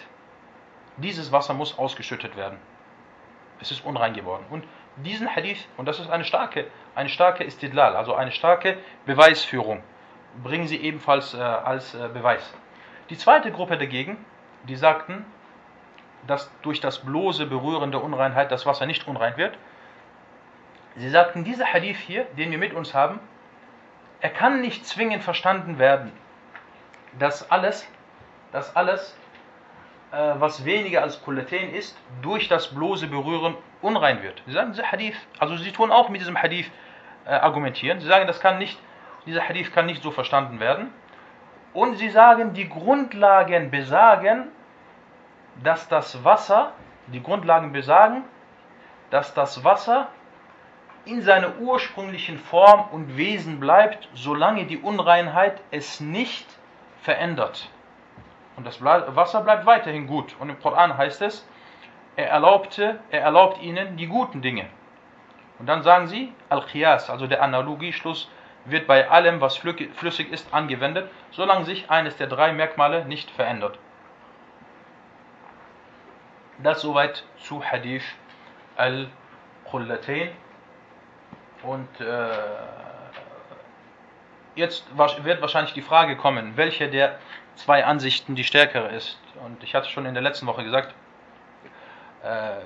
[0.96, 2.58] Dieses Wasser muss ausgeschüttet werden.
[3.60, 4.46] Es ist unrein geworden.
[4.50, 4.64] Und
[4.96, 9.84] diesen Hadith, und das ist eine starke, eine starke Istidlal, also eine starke Beweisführung,
[10.42, 12.54] bringen sie ebenfalls äh, als äh, Beweis.
[13.10, 14.18] Die zweite Gruppe dagegen,
[14.68, 15.26] die sagten,
[16.26, 19.58] dass durch das bloße Berühren der Unreinheit das Wasser nicht unrein wird,
[20.98, 23.20] Sie sagten, dieser Hadith hier, den wir mit uns haben,
[24.20, 26.12] er kann nicht zwingend verstanden werden,
[27.20, 27.88] dass alles,
[28.52, 29.16] dass alles
[30.12, 34.42] äh, was weniger als Kullatain ist, durch das bloße Berühren unrein wird.
[34.48, 36.72] Sie sagen, dieser Hadith, also sie tun auch mit diesem Hadith
[37.26, 38.00] äh, argumentieren.
[38.00, 38.80] Sie sagen, das kann nicht,
[39.28, 40.90] dieser Hadith kann nicht so verstanden werden.
[41.74, 44.48] Und sie sagen, die Grundlagen besagen,
[45.64, 46.74] dass das Wasser,
[47.08, 48.24] die Grundlagen besagen,
[49.10, 50.08] dass das Wasser
[51.06, 56.46] in seiner ursprünglichen Form und Wesen bleibt, solange die Unreinheit es nicht
[57.02, 57.70] verändert.
[58.58, 60.36] Und das Wasser bleibt weiterhin gut.
[60.40, 61.48] Und im Koran heißt es,
[62.16, 64.66] er, erlaubte, er erlaubt ihnen die guten Dinge.
[65.60, 68.30] Und dann sagen sie, Al-Qiyas, also der Analogieschluss,
[68.66, 73.80] wird bei allem, was flüssig ist, angewendet, solange sich eines der drei Merkmale nicht verändert.
[76.60, 78.04] Das soweit zu Hadith
[78.78, 80.30] al-Qullatain.
[81.64, 82.30] Und äh,
[84.56, 87.20] jetzt wird wahrscheinlich die Frage kommen, welche der
[87.56, 89.20] zwei Ansichten die stärkere ist.
[89.46, 90.94] Und ich hatte schon in der letzten Woche gesagt,
[92.24, 92.62] äh,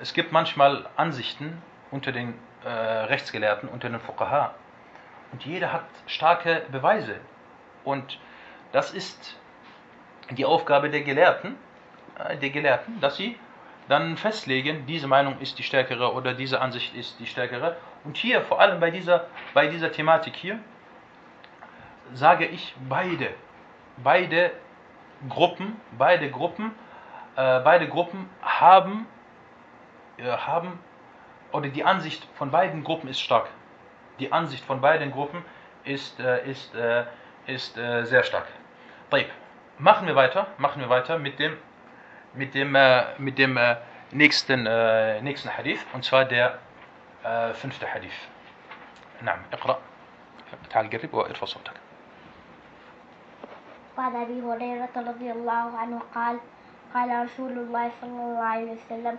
[0.00, 4.54] es gibt manchmal Ansichten unter den äh, Rechtsgelehrten, unter den Fuqaha.
[5.32, 7.16] Und jeder hat starke Beweise.
[7.84, 8.18] Und
[8.72, 9.36] das ist
[10.30, 11.56] die Aufgabe der Gelehrten,
[12.28, 13.38] äh, der Gelehrten, dass sie
[13.88, 17.76] dann festlegen, diese Meinung ist die stärkere oder diese Ansicht ist die stärkere.
[18.04, 20.58] Und hier, vor allem bei dieser, bei dieser Thematik hier,
[22.12, 23.30] sage ich beide,
[23.96, 24.52] beide
[25.28, 26.72] Gruppen, beide Gruppen,
[27.36, 29.06] äh, beide Gruppen haben,
[30.18, 30.78] äh, haben,
[31.52, 33.48] oder die Ansicht von beiden Gruppen ist stark.
[34.20, 35.44] Die Ansicht von beiden Gruppen
[35.84, 37.04] ist, äh, ist, äh,
[37.46, 38.46] ist äh, sehr stark.
[39.78, 41.56] Machen wir weiter, machen wir weiter mit dem
[42.34, 43.76] mit dem, äh, mit dem äh,
[44.12, 46.58] nächsten, äh, nächsten Hadith, und zwar der
[47.24, 48.28] äh, fünfte Hadith.
[49.22, 49.78] نعم اقرأ
[50.70, 51.72] تعال قرب وارفع صوتك
[53.98, 56.40] وعن أبي هريرة رضي الله عنه قال
[56.94, 59.18] قال رسول الله صلى الله عليه وسلم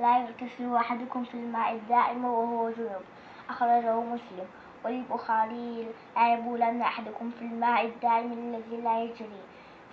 [0.00, 3.02] لا يغتسل أحدكم في الماء الدائم وهو جنوب
[3.50, 4.46] أخرجه مسلم.
[4.84, 9.42] وللبخاري لا يبولن أحدكم في الماء الدائم الذي لا يجري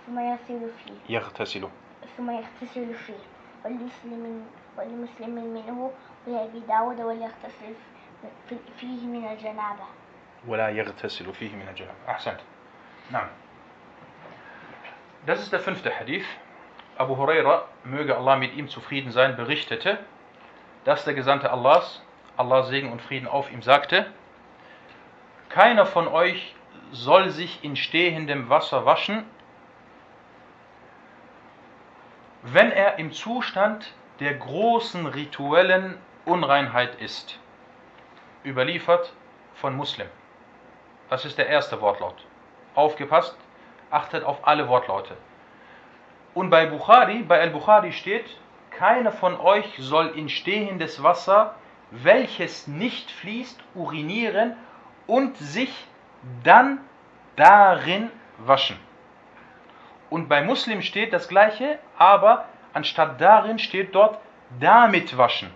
[0.08, 1.15] ثم يغسل فيه.
[1.15, 1.69] يغتسل.
[2.16, 3.22] ثم يغتسل فيه
[3.64, 4.46] ولمسلم
[4.79, 5.90] ولمسلم منه
[6.26, 7.74] ولأبي داود وليغتسل
[8.76, 9.85] فيه من الجنابة
[10.46, 12.40] ولا يغتسل فيه من الجنابة أحسنت
[13.11, 13.29] نعم
[15.26, 16.24] Das ist der fünfte Hadith.
[16.96, 19.98] Abu Huraira, möge Allah mit ihm zufrieden sein, berichtete,
[20.85, 22.03] dass der Gesandte Allahs,
[22.38, 24.07] Allah Segen und Frieden auf ihm, sagte,
[25.50, 26.55] keiner von euch
[26.92, 29.24] soll sich in stehendem Wasser waschen,
[32.53, 37.39] wenn er im Zustand der großen rituellen Unreinheit ist.
[38.43, 39.13] Überliefert
[39.55, 40.08] von Muslim.
[41.10, 42.23] Das ist der erste Wortlaut.
[42.75, 43.36] Aufgepasst,
[43.89, 45.17] achtet auf alle Wortlaute.
[46.36, 48.25] Und bei Bukhari, bei Al-Bukhari steht,
[48.69, 51.55] keiner von euch soll in stehendes Wasser,
[51.89, 54.55] welches nicht fließt, urinieren
[55.08, 55.88] und sich
[56.43, 56.79] dann
[57.38, 58.77] darin waschen.
[60.15, 64.17] Und bei Muslim steht das gleiche, aber anstatt darin steht dort
[64.62, 65.51] damit waschen.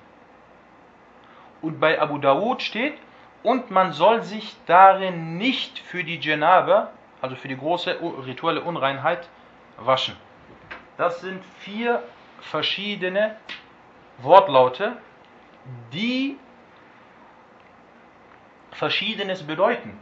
[1.61, 2.95] Und bei Abu Dawud steht,
[3.41, 6.89] und man soll sich darin nicht für die Janabe,
[7.21, 9.29] also für die große rituelle Unreinheit,
[9.77, 10.17] waschen.
[10.97, 12.03] Das sind vier
[12.41, 13.37] verschiedene
[14.17, 14.97] Wortlaute,
[15.93, 16.37] die
[18.71, 19.97] Verschiedenes bedeuten,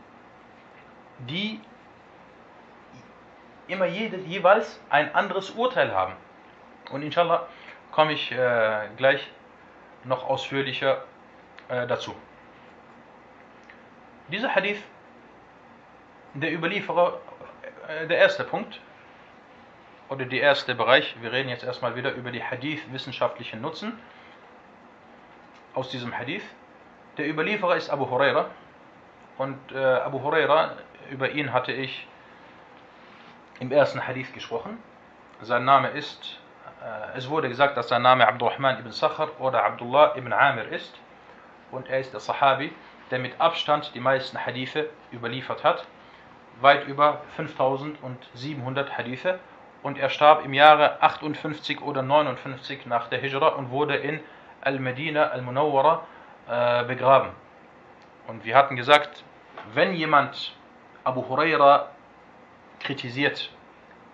[1.20, 1.62] die
[3.68, 6.14] immer jede, jeweils ein anderes Urteil haben.
[6.92, 7.48] Und inshallah
[7.92, 9.30] komme ich äh, gleich
[10.04, 11.04] noch ausführlicher
[11.70, 12.16] äh, dazu.
[14.30, 14.82] Dieser Hadith,
[16.34, 17.20] der Überlieferer,
[17.88, 18.80] äh, der erste Punkt,
[20.10, 24.00] oder der erste Bereich, wir reden jetzt erstmal wieder über die Hadith-wissenschaftlichen Nutzen
[25.74, 26.44] aus diesem Hadith.
[27.18, 28.50] Der Überlieferer ist Abu Huraira
[29.38, 30.78] und äh, Abu Huraira,
[31.10, 32.08] über ihn hatte ich
[33.60, 34.78] im ersten Hadith gesprochen.
[35.42, 36.40] Sein Name ist,
[36.84, 41.00] äh, es wurde gesagt, dass sein Name Abdurrahman ibn Sakhar oder Abdullah ibn Amir ist.
[41.72, 42.74] Und er ist der Sahabi,
[43.12, 45.86] der mit Abstand die meisten Hadithe überliefert hat.
[46.62, 49.40] Weit über 5700 Hadithe.
[49.84, 54.20] Und er starb im Jahre 58 oder 59 nach der Hijra und wurde in
[54.62, 56.04] Al-Medina Al-Munawwara
[56.50, 57.30] äh, begraben.
[58.28, 59.24] Und wir hatten gesagt,
[59.74, 60.56] wenn jemand
[61.04, 61.90] Abu Huraira
[62.80, 63.52] kritisiert,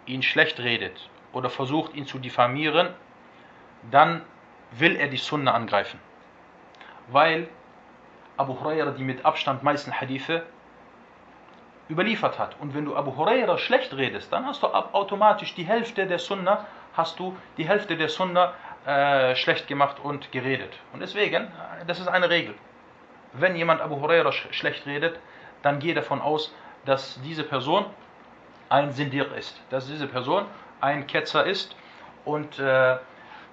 [0.06, 2.90] ihn schlecht redet oder versucht, ihn zu diffamieren,
[3.92, 4.22] dann
[4.72, 6.00] will er die Sunna angreifen.
[7.08, 7.48] Weil
[8.38, 10.44] Abu Huraira die mit Abstand meisten Hadithe
[11.90, 12.56] überliefert hat.
[12.60, 16.66] Und wenn du Abu Huraira schlecht redest, dann hast du automatisch die Hälfte der Sunna,
[16.94, 18.54] hast du die Hälfte der Sunna
[18.86, 20.74] äh, schlecht gemacht und geredet.
[20.94, 21.52] Und deswegen,
[21.88, 22.56] das ist eine Regel.
[23.34, 25.20] Wenn jemand Abu Huraira sch schlecht redet,
[25.62, 26.54] dann gehe davon aus,
[26.86, 27.86] dass diese Person
[28.74, 30.46] ein Sindir ist, dass diese Person
[30.82, 31.76] ein Ketzer ist
[32.26, 32.98] und äh,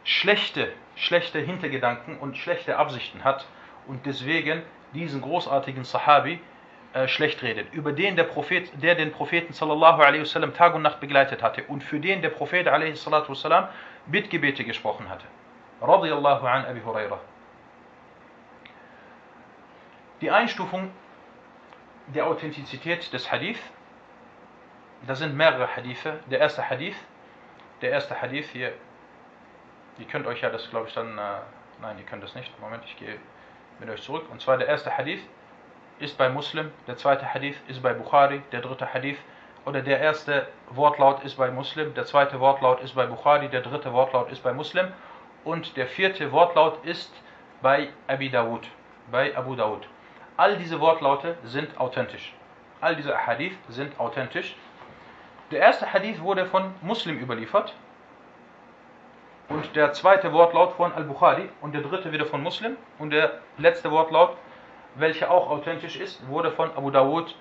[0.02, 3.46] schlechte, schlechte Hintergedanken und schlechte Absichten hat
[3.86, 4.62] und deswegen
[4.94, 6.40] diesen großartigen Sahabi
[6.94, 10.80] äh, schlecht redet, über den der Prophet, der den Propheten sallallahu alaihi wasallam Tag und
[10.80, 13.68] Nacht begleitet hatte und für den der Prophet alaihi salatu wasallam
[14.06, 15.26] Bittgebete gesprochen hatte.
[15.82, 17.20] Radiallahu an Abi Hurairah.
[20.22, 20.90] Die Einstufung
[22.06, 23.60] der Authentizität des Hadith,
[25.06, 26.20] das sind mehrere Hadithe.
[26.30, 26.96] Der erste Hadith,
[27.80, 28.72] der erste Hadith hier,
[29.98, 31.22] ihr könnt euch ja das, glaube ich, dann, äh,
[31.80, 32.58] nein, ihr könnt das nicht.
[32.60, 33.16] Moment, ich gehe
[33.78, 34.26] mit euch zurück.
[34.30, 35.22] Und zwar der erste Hadith
[35.98, 39.18] ist bei Muslim, der zweite Hadith ist bei Bukhari, der dritte Hadith
[39.66, 43.92] oder der erste Wortlaut ist bei Muslim, der zweite Wortlaut ist bei Bukhari, der dritte
[43.92, 44.92] Wortlaut ist bei Muslim
[45.44, 47.12] und der vierte Wortlaut ist
[47.60, 48.66] bei Abi Dawud,
[49.10, 49.86] bei Abu Dawud.
[50.36, 52.34] All diese Wortlaute sind authentisch.
[52.80, 54.56] All diese Hadith sind authentisch.
[55.50, 57.74] Der erste Hadith wurde von Muslim überliefert
[59.48, 63.90] und der zweite Wortlaut von Al-Bukhari und der dritte wieder von Muslim und der letzte
[63.90, 64.36] Wortlaut,
[64.94, 67.34] welcher auch authentisch ist, wurde von Abu Dawud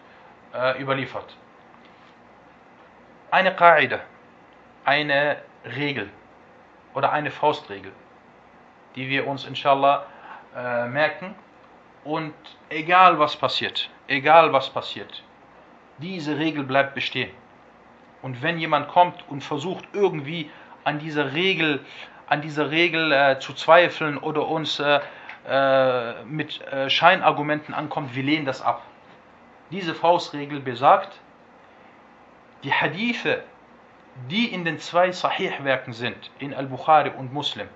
[0.55, 1.35] äh, überliefert.
[3.29, 3.99] Eine Qaida,
[4.85, 6.09] eine Regel
[6.95, 7.91] oder eine Faustregel,
[8.95, 10.07] die wir uns inshallah
[10.55, 11.35] äh, merken
[12.03, 12.33] und
[12.69, 15.23] egal was passiert, egal was passiert,
[15.99, 17.29] diese Regel bleibt bestehen.
[18.21, 20.49] Und wenn jemand kommt und versucht irgendwie
[20.83, 21.85] an dieser Regel,
[22.27, 24.99] an dieser Regel äh, zu zweifeln oder uns äh,
[25.47, 28.83] äh, mit äh, Scheinargumenten ankommt, wir lehnen das ab.
[29.71, 31.19] Diese Faustregel besagt,
[32.63, 33.43] die Hadithe,
[34.29, 37.67] die in den zwei Sahih-Werken sind, in Al-Bukhari und Muslim,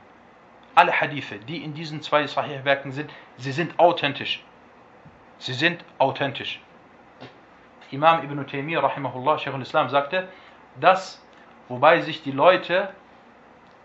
[0.75, 4.43] alle Hadithe, die in diesen zwei Sahih-Werken sind, sie sind authentisch.
[5.37, 6.59] Sie sind authentisch.
[7.91, 10.27] Imam Ibn Taymiyyah, rahimahullah, Sheikh al-Islam, sagte,
[10.79, 11.21] dass,
[11.67, 12.89] wobei sich die Leute,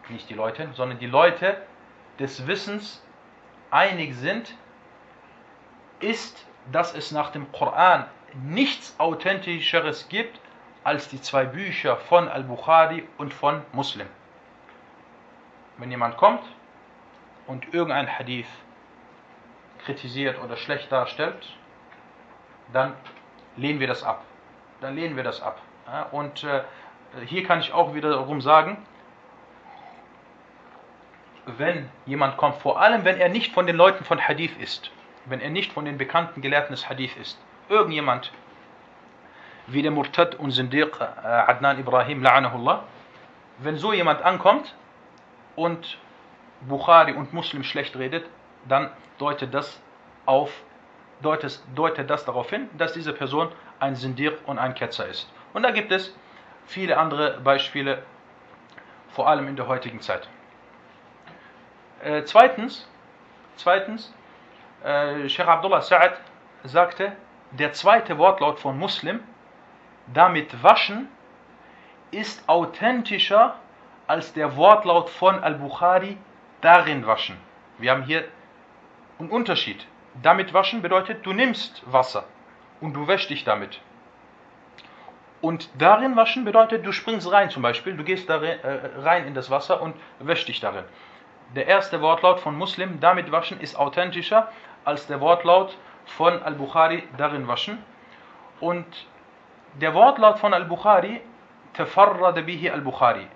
[0.09, 1.57] nicht die Leute, sondern die Leute
[2.19, 3.03] des Wissens
[3.71, 4.55] einig sind,
[6.01, 10.41] ist, dass es nach dem Koran nichts Authentischeres gibt
[10.85, 14.07] als die zwei Bücher von Al-Bukhari und von Muslim.
[15.77, 16.43] Wenn jemand kommt
[17.47, 18.49] und irgendein Hadith
[19.85, 21.55] kritisiert oder schlecht darstellt,
[22.73, 22.95] dann
[23.57, 24.25] lehnen wir das ab.
[24.81, 25.61] Dann lehnen wir das ab.
[26.13, 26.63] Und äh,
[27.27, 28.85] hier kann ich auch wiederum sagen,
[31.47, 34.91] wenn jemand kommt, vor allem wenn er nicht von den Leuten von Hadith ist,
[35.25, 38.33] wenn er nicht von den bekannten Gelehrten des Hadith ist, irgendjemand
[39.67, 42.81] wie der Murtad und Sindiq äh, Adnan Ibrahim, la'anahullah,
[43.59, 44.75] wenn so jemand ankommt
[45.57, 45.99] und
[46.63, 48.27] Bukhari und Muslim schlecht redet,
[48.67, 49.81] dann deutet das
[50.27, 50.51] auf,
[51.23, 55.31] deutet, deutet das darauf hin, dass diese Person ein Sindir und ein Ketzer ist.
[55.59, 56.15] Und da gibt es
[56.67, 58.05] viele andere Beispiele,
[59.11, 60.29] vor allem in der heutigen Zeit.
[62.01, 62.89] Äh, zweitens,
[63.57, 64.15] zweitens
[64.85, 66.13] äh, Sheikh Abdullah Sa'ad
[66.63, 67.11] sagte,
[67.51, 69.19] der zweite Wortlaut von Muslim,
[70.07, 71.09] damit waschen,
[72.13, 73.57] ist authentischer
[74.07, 76.19] als der Wortlaut von Al-Bukhari,
[76.61, 77.37] darin waschen.
[77.79, 78.29] Wir haben hier
[79.19, 79.89] einen Unterschied.
[80.23, 82.27] Damit waschen bedeutet, du nimmst Wasser
[82.81, 83.81] und du wäschst dich damit.
[85.41, 88.59] Und darin waschen bedeutet, du springst rein zum Beispiel, du gehst da äh,
[88.99, 90.85] rein in das Wasser und wäschst dich darin.
[91.55, 94.51] Der erste Wortlaut von Muslim, damit waschen, ist authentischer
[94.85, 95.77] als der Wortlaut
[96.07, 97.79] von Al-Bukhari, darin waschen.
[98.61, 98.87] Und
[99.75, 101.21] der Wortlaut von Al-Bukhari,
[101.75, 103.27] tefarrada bihi Al-Bukhari.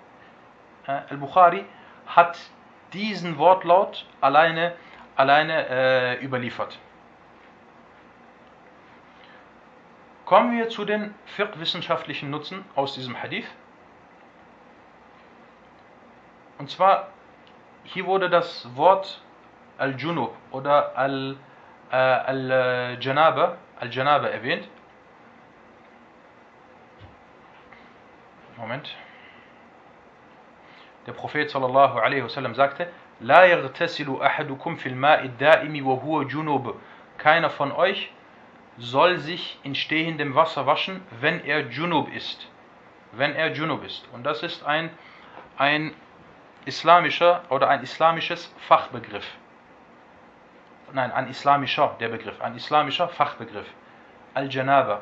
[0.87, 1.63] Äh, Al-Bukhari
[2.05, 2.37] hat
[2.91, 4.73] diesen Wortlaut alleine,
[5.15, 6.77] alleine äh, überliefert.
[10.25, 13.47] Kommen wir zu den fiqh-wissenschaftlichen Nutzen aus diesem Hadith.
[16.57, 17.09] Und zwar,
[17.83, 19.21] hier wurde das Wort
[19.77, 20.97] Al-Junub oder
[21.91, 24.69] Al-Janaba Al Al erwähnt.
[28.55, 28.95] Moment.
[31.05, 32.87] Der Prophet sallallahu alaihi wasallam sagte,
[33.19, 36.79] La yaghtasilu ahadukum fil ma'i da'imi wa huwa junub.
[37.17, 38.13] Keiner von euch
[38.77, 42.47] soll sich in stehendem Wasser waschen, wenn er Junub ist.
[43.11, 44.07] Wenn er Junub ist.
[44.11, 44.89] Und das ist ein,
[45.57, 45.93] ein
[46.65, 49.25] islamischer oder ein islamisches Fachbegriff.
[50.91, 53.65] Nein, ein islamischer, der Begriff, ein islamischer Fachbegriff.
[54.35, 55.01] Al-Janaba.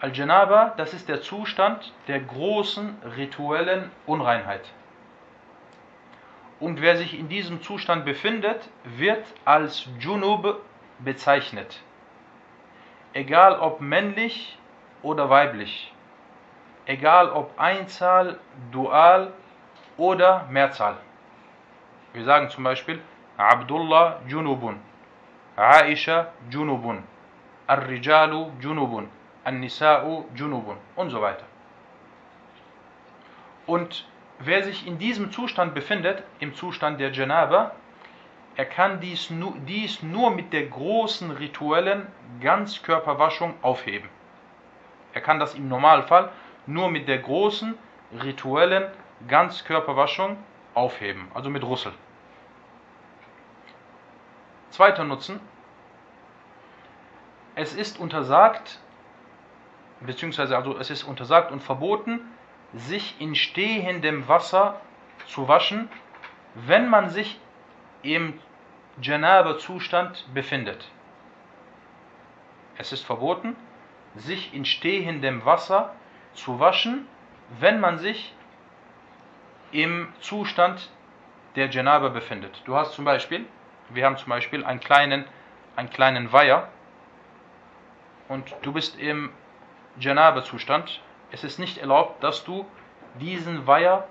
[0.00, 4.62] Al-Janaba, das ist der Zustand der großen rituellen Unreinheit.
[6.58, 10.60] Und wer sich in diesem Zustand befindet, wird als Junub
[10.98, 11.80] bezeichnet
[13.12, 14.58] egal ob männlich
[15.02, 15.92] oder weiblich,
[16.86, 18.38] egal ob Einzahl,
[18.70, 19.32] Dual
[19.96, 20.96] oder Mehrzahl.
[22.12, 23.00] Wir sagen zum Beispiel
[23.36, 24.80] Abdullah Junubun,
[25.56, 27.02] Aisha Junubun,
[27.66, 29.08] Ar-Rijalu Junubun,
[29.44, 30.76] An-Nisa'u Junubun.
[30.96, 31.44] Und so weiter.
[33.66, 34.04] Und
[34.40, 37.72] wer sich in diesem Zustand befindet, im Zustand der Janaba,
[38.60, 42.06] er kann dies nur, dies nur mit der großen rituellen
[42.42, 44.10] Ganzkörperwaschung aufheben.
[45.14, 46.30] Er kann das im Normalfall
[46.66, 47.74] nur mit der großen
[48.22, 48.84] rituellen
[49.28, 50.36] Ganzkörperwaschung
[50.74, 51.94] aufheben, also mit Rüssel.
[54.68, 55.40] Zweiter Nutzen.
[57.54, 58.78] Es ist untersagt,
[60.00, 62.20] beziehungsweise also es ist untersagt und verboten,
[62.74, 64.78] sich in stehendem Wasser
[65.28, 65.88] zu waschen,
[66.54, 67.40] wenn man sich
[68.02, 68.38] im
[69.00, 70.90] Janaba-Zustand befindet.
[72.76, 73.56] Es ist verboten,
[74.16, 75.94] sich in stehendem Wasser
[76.34, 77.06] zu waschen,
[77.58, 78.34] wenn man sich
[79.72, 80.90] im Zustand
[81.56, 82.62] der Janaba befindet.
[82.64, 83.46] Du hast zum Beispiel,
[83.90, 85.24] wir haben zum Beispiel einen kleinen,
[85.76, 86.68] einen kleinen Weiher
[88.28, 89.30] und du bist im
[89.98, 91.00] Janaba-Zustand.
[91.32, 92.66] Es ist nicht erlaubt, dass du
[93.20, 94.06] diesen Weiher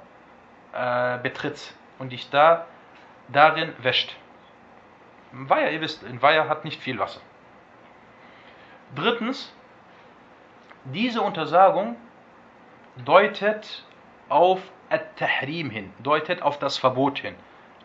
[0.74, 2.66] äh, betrittst und dich da
[3.30, 4.16] darin wäscht.
[5.32, 7.22] Weiher, ihr wisst, ein Weiher hat nicht viel Wasser.
[8.96, 9.54] Drittens,
[10.86, 11.96] diese Untersagung
[13.06, 13.86] deutet
[14.28, 14.60] auf
[14.90, 17.36] At-Tahrim hin, deutet auf das Verbot hin.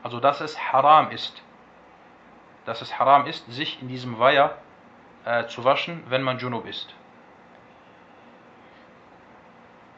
[0.03, 1.43] Also, dass es haram ist.
[2.65, 4.57] Dass es haram ist, sich in diesem Weiher
[5.25, 6.95] äh, zu waschen, wenn man Junub ist.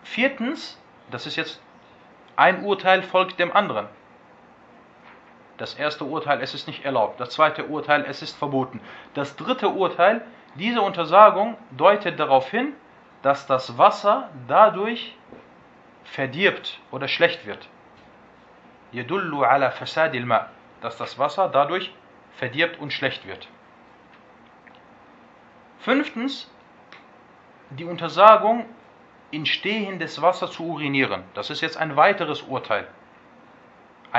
[0.02, 0.80] Viertens,
[1.10, 1.60] das ist jetzt
[2.36, 3.88] ein Urteil folgt dem anderen.
[5.58, 7.20] Das erste Urteil, es ist nicht erlaubt.
[7.20, 8.80] Das zweite Urteil, es ist verboten.
[9.14, 10.22] Das dritte Urteil,
[10.54, 12.74] diese Untersagung deutet darauf hin,
[13.22, 15.16] dass das Wasser dadurch
[16.04, 17.68] verdirbt oder schlecht wird.
[18.92, 20.48] Yadullu ala fasadil ma.
[20.80, 21.92] Dass das Wasser dadurch
[22.36, 23.48] verdirbt und schlecht wird.
[25.78, 26.50] Fünftens,
[27.70, 27.84] die
[31.76, 31.96] ein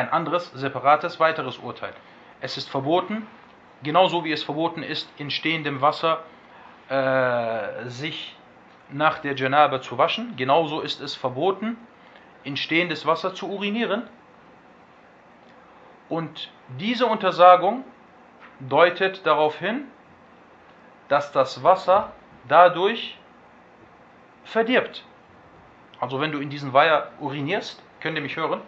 [0.05, 1.93] anderes, separates, weiteres Urteil.
[2.41, 3.27] Es ist verboten,
[3.83, 6.19] genauso wie es verboten ist, in stehendem Wasser
[6.89, 8.35] äh, sich
[8.89, 11.77] nach der Janabe zu waschen, genauso ist es verboten,
[12.43, 14.03] in stehendes Wasser zu urinieren.
[16.09, 17.83] Und diese Untersagung
[18.59, 19.85] deutet darauf hin,
[21.09, 22.13] dass das Wasser
[22.47, 23.17] dadurch
[24.45, 25.03] verdirbt.
[25.99, 28.61] Also wenn du in diesen Weiher urinierst, könnt ihr mich hören,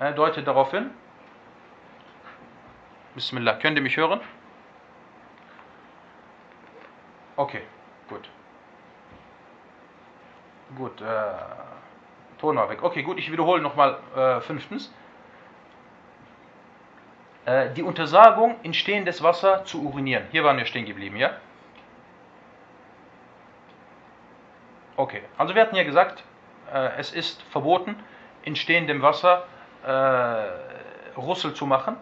[0.00, 0.90] äh, deutet darauf hin.
[3.14, 4.20] Bismillah, könnt ihr mich hören?
[7.36, 7.62] Okay,
[8.08, 8.28] gut.
[10.76, 11.04] Gut, äh,
[12.38, 12.82] Ton war weg.
[12.82, 14.92] Okay, gut, ich wiederhole nochmal äh, fünftens.
[17.44, 20.24] Äh, die Untersagung, in stehendes Wasser zu urinieren.
[20.30, 21.32] Hier waren wir stehen geblieben, ja?
[24.96, 26.22] Okay, also wir hatten ja gesagt,
[26.72, 27.96] äh, es ist verboten,
[28.42, 29.44] in stehendem Wasser
[29.86, 31.96] äh, Russel zu machen.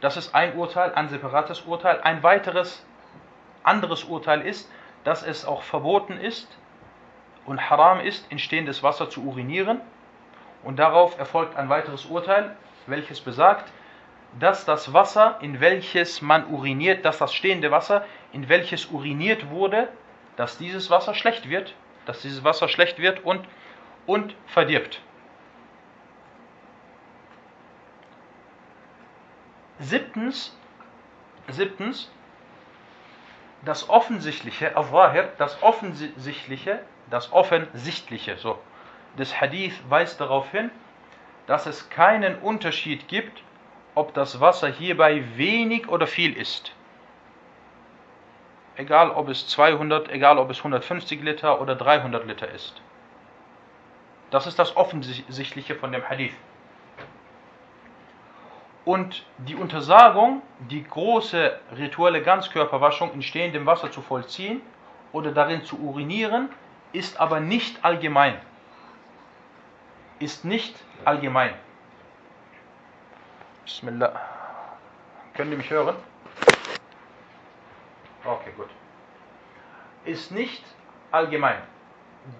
[0.00, 2.00] Das ist ein Urteil, ein separates Urteil.
[2.02, 2.84] Ein weiteres,
[3.62, 4.70] anderes Urteil ist,
[5.04, 6.48] dass es auch verboten ist
[7.46, 9.80] und haram ist, in stehendes Wasser zu urinieren.
[10.62, 13.72] Und darauf erfolgt ein weiteres Urteil, welches besagt,
[14.38, 19.88] dass das Wasser, in welches man uriniert, dass das stehende Wasser, in welches uriniert wurde,
[20.36, 23.46] dass dieses Wasser schlecht wird, dass dieses Wasser schlecht wird und,
[24.06, 25.00] und verdirbt.
[29.78, 30.56] Siebtens,
[31.48, 32.10] siebtens,
[33.64, 34.72] das Offensichtliche,
[35.38, 38.58] das Offensichtliche, das Offensichtliche so,
[39.18, 40.70] des Hadith weist darauf hin,
[41.46, 43.42] dass es keinen Unterschied gibt,
[43.94, 46.72] ob das Wasser hierbei wenig oder viel ist.
[48.76, 52.80] Egal ob es 200, egal ob es 150 Liter oder 300 Liter ist.
[54.30, 56.34] Das ist das Offensichtliche von dem Hadith.
[58.86, 64.62] Und die Untersagung, die große rituelle Ganzkörperwaschung in stehendem Wasser zu vollziehen
[65.12, 66.50] oder darin zu urinieren,
[66.92, 68.40] ist aber nicht allgemein.
[70.20, 71.52] Ist nicht allgemein.
[73.64, 74.12] Bismillah.
[75.34, 75.96] Können Sie mich hören?
[78.24, 78.70] Okay, gut.
[80.04, 80.62] Ist nicht
[81.10, 81.60] allgemein.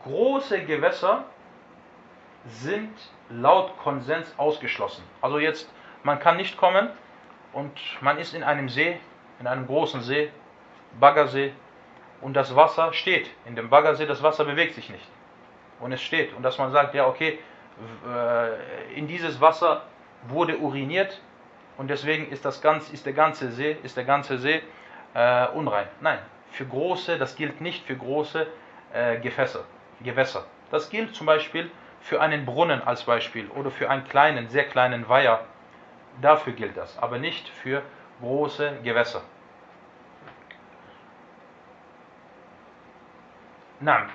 [0.04, 1.24] Große Gewässer
[2.46, 2.96] sind
[3.30, 5.02] laut Konsens ausgeschlossen.
[5.20, 5.68] Also jetzt
[6.06, 6.88] man kann nicht kommen
[7.52, 8.98] und man ist in einem See,
[9.40, 10.30] in einem großen See,
[11.00, 11.52] Baggersee,
[12.20, 13.28] und das Wasser steht.
[13.44, 15.06] In dem Baggersee, das Wasser bewegt sich nicht.
[15.80, 16.32] Und es steht.
[16.34, 17.38] Und dass man sagt, ja, okay,
[18.08, 19.82] äh, in dieses Wasser
[20.28, 21.20] wurde uriniert
[21.76, 24.62] und deswegen ist, das ganz, ist der ganze See, ist der ganze See
[25.12, 25.88] äh, unrein.
[26.00, 26.20] Nein,
[26.52, 28.46] für große, das gilt nicht für große
[28.94, 29.64] äh, Gefässer,
[30.00, 30.46] Gewässer.
[30.70, 31.68] Das gilt zum Beispiel
[32.00, 35.44] für einen Brunnen als Beispiel oder für einen kleinen, sehr kleinen Weiher
[36.20, 37.82] Dafür gilt das, aber nicht für
[38.20, 39.22] große Gewässer.
[43.80, 44.06] Na,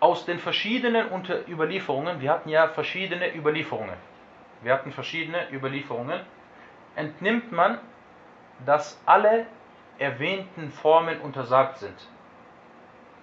[0.00, 1.08] aus den verschiedenen
[1.48, 3.96] Überlieferungen, wir hatten ja verschiedene Überlieferungen,
[4.62, 6.20] wir hatten verschiedene Überlieferungen,
[6.96, 7.78] entnimmt man,
[8.66, 9.46] dass alle
[9.98, 12.08] erwähnten Formen untersagt sind.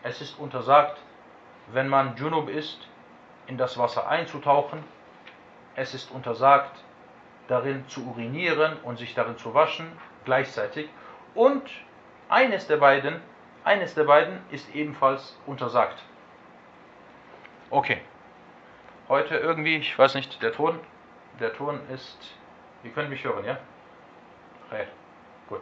[0.01, 0.99] Es ist untersagt,
[1.67, 2.87] wenn man Junub ist,
[3.47, 4.83] in das Wasser einzutauchen.
[5.75, 6.83] Es ist untersagt,
[7.47, 9.87] darin zu urinieren und sich darin zu waschen
[10.25, 10.89] gleichzeitig.
[11.33, 11.69] Und
[12.29, 13.21] eines der beiden,
[13.63, 16.03] eines der beiden ist ebenfalls untersagt.
[17.69, 18.01] Okay.
[19.09, 20.79] Heute irgendwie, ich weiß nicht, der Ton,
[21.39, 22.35] der Ton ist,
[22.83, 23.57] ihr könnt mich hören, ja?
[24.67, 24.85] Okay,
[25.47, 25.61] gut.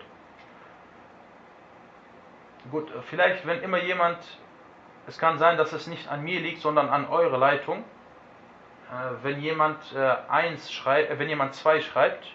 [2.71, 4.17] Gut, vielleicht, wenn immer jemand,
[5.05, 7.94] es kann sein, dass es nicht an mir liegt, sondern an eurer Leitung, äh,
[9.23, 12.27] wenn jemand äh, eins schreibt, äh, wenn jemand zwei schreibt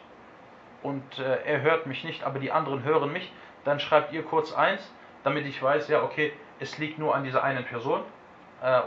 [0.82, 3.30] und er hört mich nicht, aber die anderen hören mich,
[3.64, 4.90] dann schreibt ihr kurz eins,
[5.24, 8.02] damit ich weiß, ja okay, es liegt nur an dieser einen Person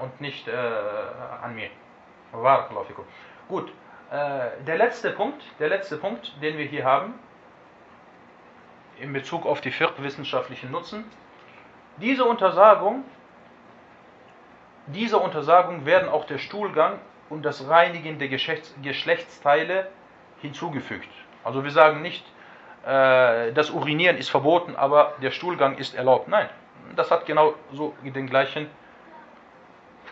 [0.02, 1.70] und nicht an mir.
[3.48, 3.72] Gut,
[4.12, 7.14] der letzte Punkt, der letzte Punkt, den wir hier haben,
[9.00, 11.06] in Bezug auf die wissenschaftlichen Nutzen,
[11.98, 13.04] diese Untersagung,
[14.88, 16.98] dieser Untersagung werden auch der Stuhlgang
[17.30, 19.88] und das Reinigen der Geschlechts Geschlechtsteile
[20.42, 21.10] hinzugefügt.
[21.44, 22.26] Also wir sagen nicht,
[22.86, 26.28] äh, das Urinieren ist verboten, aber der Stuhlgang ist erlaubt.
[26.28, 26.50] Nein,
[26.96, 28.68] das hat genau so den gleichen,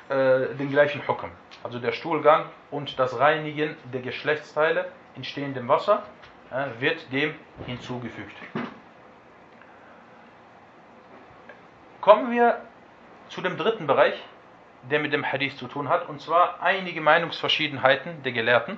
[0.09, 1.32] äh, den gleichen Hukum.
[1.64, 4.86] Also der Stuhlgang und das Reinigen der Geschlechtsteile
[5.16, 6.03] in stehendem Wasser
[6.49, 7.36] äh, wird dem
[7.66, 8.36] hinzugefügt.
[11.99, 12.62] Kommen wir
[13.30, 14.16] zu dem dritten Bereich,
[14.89, 18.77] der mit dem Hadith zu tun hat, und zwar einige Meinungsverschiedenheiten der Gelehrten.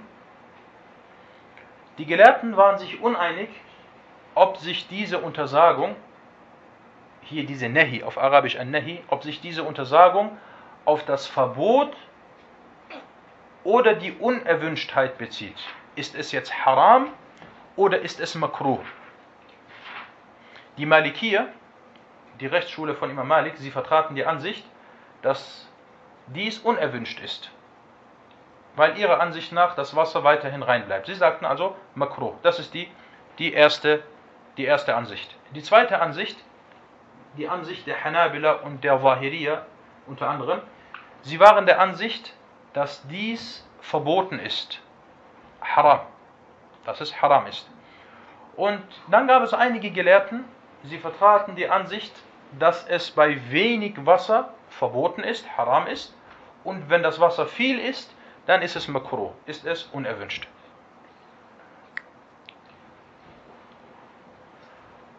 [1.98, 3.50] Die Gelehrten waren sich uneinig,
[4.36, 5.96] ob sich diese Untersagung,
[7.22, 10.38] hier diese Nehi, auf Arabisch ein Nehi, ob sich diese Untersagung
[10.86, 11.96] auf das Verbot
[13.64, 15.56] oder die Unerwünschtheit bezieht.
[15.96, 17.08] Ist es jetzt haram
[17.76, 18.80] oder ist es makruh?
[20.78, 21.48] Die Malikier,
[22.40, 24.66] die Rechtsschule von Imam Malik, sie vertraten die Ansicht,
[25.22, 25.70] dass
[26.28, 27.52] dies unerwünscht ist,
[28.76, 31.08] weil ihrer Ansicht nach das Wasser weiterhin rein bleibt.
[31.08, 32.34] Sie sagten also makruh.
[32.44, 32.90] Das ist die,
[33.38, 34.04] die, erste,
[34.58, 35.36] die erste Ansicht.
[35.52, 36.38] Die zweite Ansicht,
[37.38, 39.66] die Ansicht der Hanabila und der Wahiriya
[40.08, 40.62] unter anderem,
[41.22, 42.34] sie waren der Ansicht,
[42.74, 44.82] dass dies verboten ist.
[45.62, 46.02] Haram.
[46.86, 47.70] Dass es haram ist.
[48.56, 50.46] Und dann gab es einige Gelehrten,
[50.84, 52.14] sie vertraten die Ansicht,
[52.60, 56.16] dass es bei wenig Wasser verboten ist, haram ist.
[56.64, 58.14] Und wenn das Wasser viel ist,
[58.46, 60.48] dann ist es makruh, ist es unerwünscht.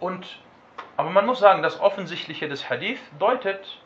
[0.00, 0.38] Und,
[0.96, 3.78] aber man muss sagen, das Offensichtliche des Hadith deutet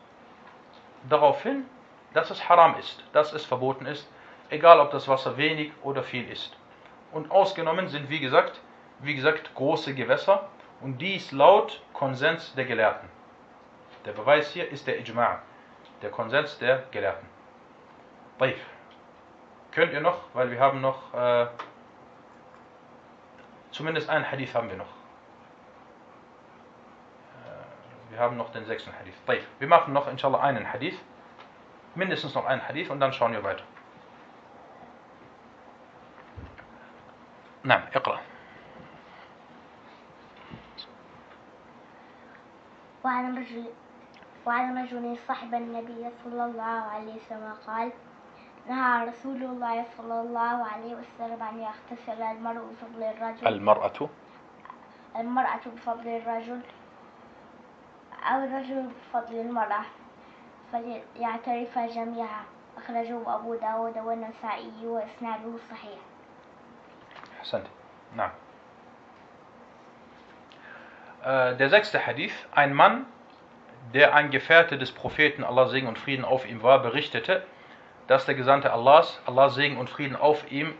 [1.07, 1.65] darauf hin,
[2.13, 4.09] dass es haram ist, dass es verboten ist,
[4.49, 6.57] egal ob das Wasser wenig oder viel ist.
[7.11, 8.59] Und ausgenommen sind, wie gesagt,
[8.99, 10.49] wie gesagt, große Gewässer
[10.81, 13.09] und dies laut Konsens der Gelehrten.
[14.05, 15.39] Der Beweis hier ist der Ijma',
[16.02, 17.26] der Konsens der Gelehrten.
[18.38, 18.58] Taif.
[19.72, 21.46] Könnt ihr noch, weil wir haben noch, äh,
[23.70, 24.86] zumindest einen Hadith haben wir noch.
[27.44, 29.14] Äh, wir haben noch den sechsten Hadith.
[29.26, 29.46] Taif.
[29.58, 30.98] Wir machen noch inshallah einen Hadith.
[31.94, 33.64] Mindestens noch einen Hadith und dann schauen wir weiter.
[37.64, 38.20] نعم اقرأ
[43.04, 43.64] وعن رجل
[44.49, 47.91] وعن رجل صحب النبي صلى الله عليه وسلم قال
[48.69, 53.47] نهى رسول الله صلى الله عليه وسلم أن يغتسل المرء بفضل الرجل.
[53.47, 54.09] المرأة؟
[55.15, 56.61] المرأة بفضل الرجل
[58.31, 59.85] أو الرجل بفضل المرأة
[60.71, 62.43] فليعترف جميعا.
[62.77, 65.99] أخرجه أبو داود والنسائي وإسناده صحيح.
[67.39, 67.67] أحسنت.
[68.15, 68.31] نعم.
[71.59, 73.05] der sechste Hadith, ein Mann,
[73.93, 77.43] der ein Gefährte des Propheten, Allah Segen und Frieden auf ihm war, berichtete,
[78.07, 80.73] dass der Gesandte Allahs, Allah Segen und Frieden auf ihm,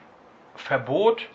[0.56, 1.28] verbot,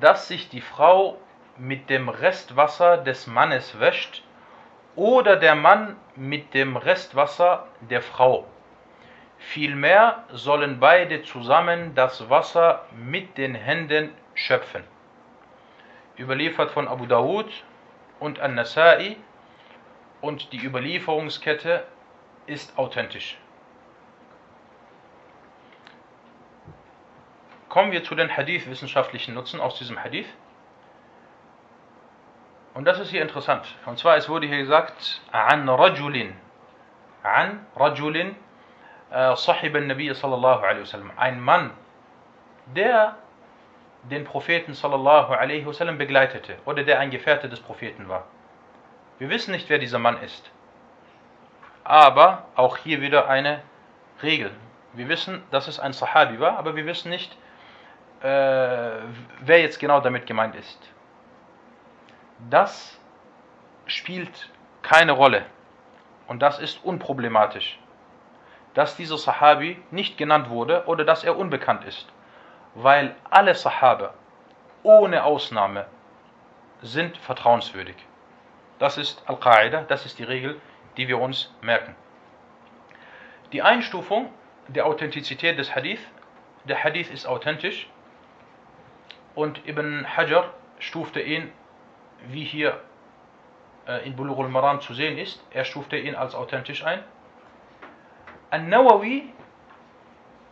[0.00, 1.18] dass sich die Frau
[1.56, 4.22] mit dem Restwasser des Mannes wäscht
[4.96, 8.46] oder der Mann mit dem Restwasser der Frau.
[9.38, 14.84] Vielmehr sollen beide zusammen das Wasser mit den Händen schöpfen.
[16.18, 17.50] Überliefert von Abu Dawud
[18.18, 19.16] und An-Nasai
[20.20, 21.86] und die Überlieferungskette
[22.46, 23.38] ist authentisch.
[27.68, 30.26] Kommen wir zu den Hadith-wissenschaftlichen Nutzen aus diesem Hadith.
[32.74, 33.64] Und das ist hier interessant.
[33.86, 36.34] Und zwar, es wurde hier gesagt, an rajulin,
[37.22, 38.34] an rajulin,
[39.10, 41.12] sahib al-Nabi sallallahu alaihi wasallam.
[41.16, 41.70] Ein Mann,
[42.74, 43.16] der
[44.04, 48.26] den Propheten sallallahu alaihi wasallam begleitete oder der ein Gefährte des Propheten war.
[49.20, 50.50] Wir wissen nicht, wer dieser Mann ist.
[51.84, 53.62] Aber auch hier wieder eine
[54.20, 54.50] Regel.
[54.94, 57.32] Wir wissen, dass es ein Sahabi war, aber wir wissen nicht,
[58.20, 60.90] äh, wer jetzt genau damit gemeint ist.
[62.50, 62.98] Das
[63.86, 64.50] spielt
[64.82, 65.46] keine Rolle
[66.26, 67.78] und das ist unproblematisch,
[68.74, 72.08] dass dieser Sahabi nicht genannt wurde oder dass er unbekannt ist
[72.74, 74.14] weil alle Sahaba
[74.82, 75.86] ohne Ausnahme
[76.82, 77.96] sind vertrauenswürdig.
[78.80, 80.58] Das ist Al-Qaida, das ist die Regel,
[80.96, 81.94] die wir uns merken.
[83.52, 84.32] Die Einstufung
[84.68, 86.00] der Authentizität des Hadith,
[86.64, 87.90] der Hadith ist authentisch
[89.34, 91.52] und Ibn Hajar stufte ihn,
[92.28, 92.80] wie hier
[93.86, 97.04] äh, in Bulughul Maram zu sehen ist, er stufte ihn als authentisch ein.
[98.48, 99.30] An-Nawawi,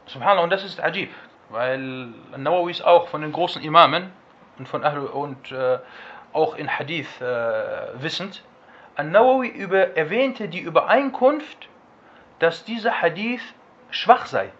[0.04, 1.10] subhanallah, und das ist ajib,
[1.48, 4.12] weil Nawawi ist auch von den großen Imamen
[4.58, 5.78] und, von Ahl und äh,
[6.32, 8.42] auch in Hadith äh, wissend.
[8.96, 9.50] An-Nawawi
[9.94, 11.68] erwähnte die Übereinkunft,
[12.38, 13.42] dass dieser Hadith
[13.90, 14.50] schwach sei.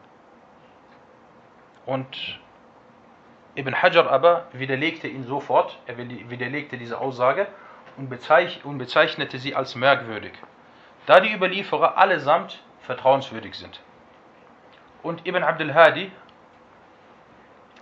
[1.87, 2.39] Und
[3.57, 7.49] Ibn Hajar aber widerlegte ihn sofort, er widerlegte diese Aussage
[7.97, 10.33] und, bezeich, und bezeichnete sie als merkwürdig,
[11.07, 13.81] da die Überlieferer allesamt vertrauenswürdig sind.
[15.03, 16.13] Und Ibn Abdul Hadi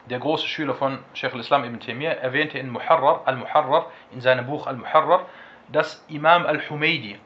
[0.06, 4.66] der große Schüler von Sheikh al-Islam ibn Taymiyyah, erwähnte in Muharrar, al-Muharrar, in seinem Buch
[4.66, 5.26] al-Muharrar,
[5.68, 7.18] dass Imam al-Humaydi,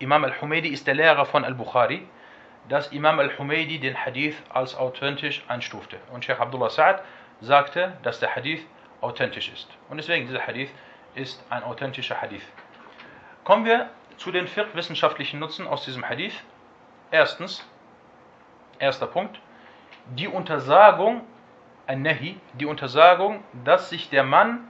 [0.00, 2.06] Imam al-Humaydi ist der Lehrer von al-Bukhari,
[2.68, 5.98] dass Imam al-Humaydi den Hadith als authentisch einstufte.
[6.12, 7.00] Und Sheikh Abdullah Sa'ad
[7.40, 8.64] sagte, dass der Hadith
[9.02, 9.68] authentisch ist.
[9.90, 10.70] Und deswegen dieser Hadith
[11.14, 12.44] ist ein authentischer Hadith.
[13.44, 16.34] Kommen wir zu den vier wissenschaftlichen Nutzen aus diesem Hadith.
[17.10, 17.66] Erstens,
[18.78, 19.38] erster Punkt,
[20.14, 21.22] die Untersagung,
[21.90, 24.60] ein Nahi, die Untersagung, dass sich der Mann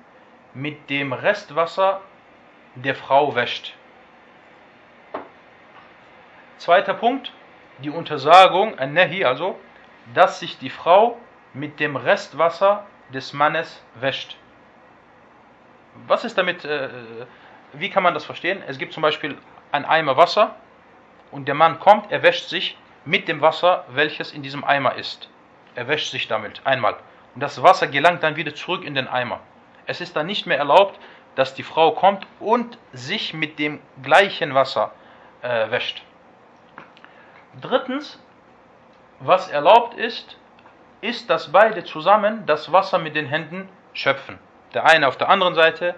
[0.54, 2.00] mit dem Restwasser
[2.76, 3.74] der Frau wäscht.
[6.56, 7.30] Zweiter Punkt,
[7.80, 9.60] die Untersagung, ein Nahi also,
[10.14, 11.18] dass sich die Frau
[11.52, 14.38] mit dem Restwasser des Mannes wäscht.
[16.06, 16.88] Was ist damit, äh,
[17.74, 18.62] wie kann man das verstehen?
[18.66, 19.36] Es gibt zum Beispiel
[19.72, 20.54] ein Eimer Wasser
[21.30, 25.28] und der Mann kommt, er wäscht sich mit dem Wasser, welches in diesem Eimer ist.
[25.74, 26.96] Er wäscht sich damit einmal.
[27.34, 29.40] Und das Wasser gelangt dann wieder zurück in den Eimer.
[29.86, 30.98] Es ist dann nicht mehr erlaubt,
[31.34, 34.92] dass die Frau kommt und sich mit dem gleichen Wasser
[35.42, 36.02] äh, wäscht.
[37.60, 38.22] Drittens,
[39.20, 40.36] was erlaubt ist,
[41.00, 44.38] ist, dass beide zusammen das Wasser mit den Händen schöpfen.
[44.74, 45.94] Der eine auf der anderen Seite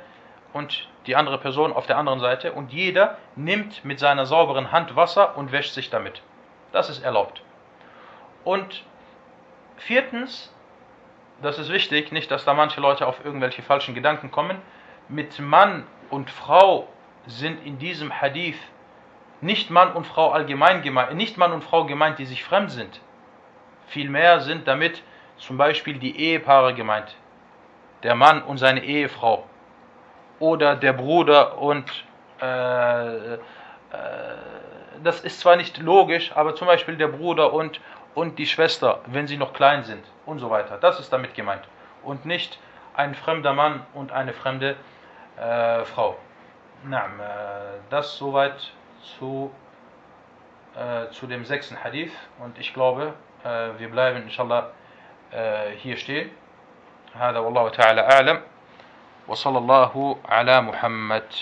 [0.52, 4.94] und die andere Person auf der anderen Seite und jeder nimmt mit seiner sauberen Hand
[4.96, 6.22] Wasser und wäscht sich damit.
[6.72, 7.42] Das ist erlaubt.
[8.44, 8.84] Und
[9.76, 10.54] viertens,
[11.42, 14.58] das ist wichtig, nicht, dass da manche Leute auf irgendwelche falschen Gedanken kommen,
[15.08, 16.88] mit Mann und Frau
[17.26, 18.58] sind in diesem Hadith
[19.40, 23.00] nicht Mann und Frau allgemein gemeint, nicht Mann und Frau gemeint, die sich fremd sind.
[23.86, 25.02] Vielmehr sind damit
[25.36, 27.16] zum Beispiel die Ehepaare gemeint.
[28.04, 29.44] Der Mann und seine Ehefrau.
[30.38, 31.90] Oder der Bruder und
[32.40, 33.38] äh, äh,
[35.02, 37.80] das ist zwar nicht logisch, aber zum Beispiel der Bruder und,
[38.15, 40.77] und die Schwester, wenn sie noch klein sind und so weiter.
[40.77, 41.63] Das ist damit gemeint.
[42.03, 42.59] Und nicht
[42.95, 44.75] ein fremder Mann und eine fremde
[45.37, 46.17] äh, Frau.
[46.83, 47.09] Na, äh,
[47.89, 48.71] das soweit
[49.19, 49.51] zu,
[50.75, 54.71] äh, zu dem sechsten Hadith und ich glaube, äh, wir bleiben inshallah
[55.31, 56.31] äh, hier stehen.
[57.13, 58.41] هذا والله تعالى أعلم
[59.27, 61.33] وصلى الله على محمد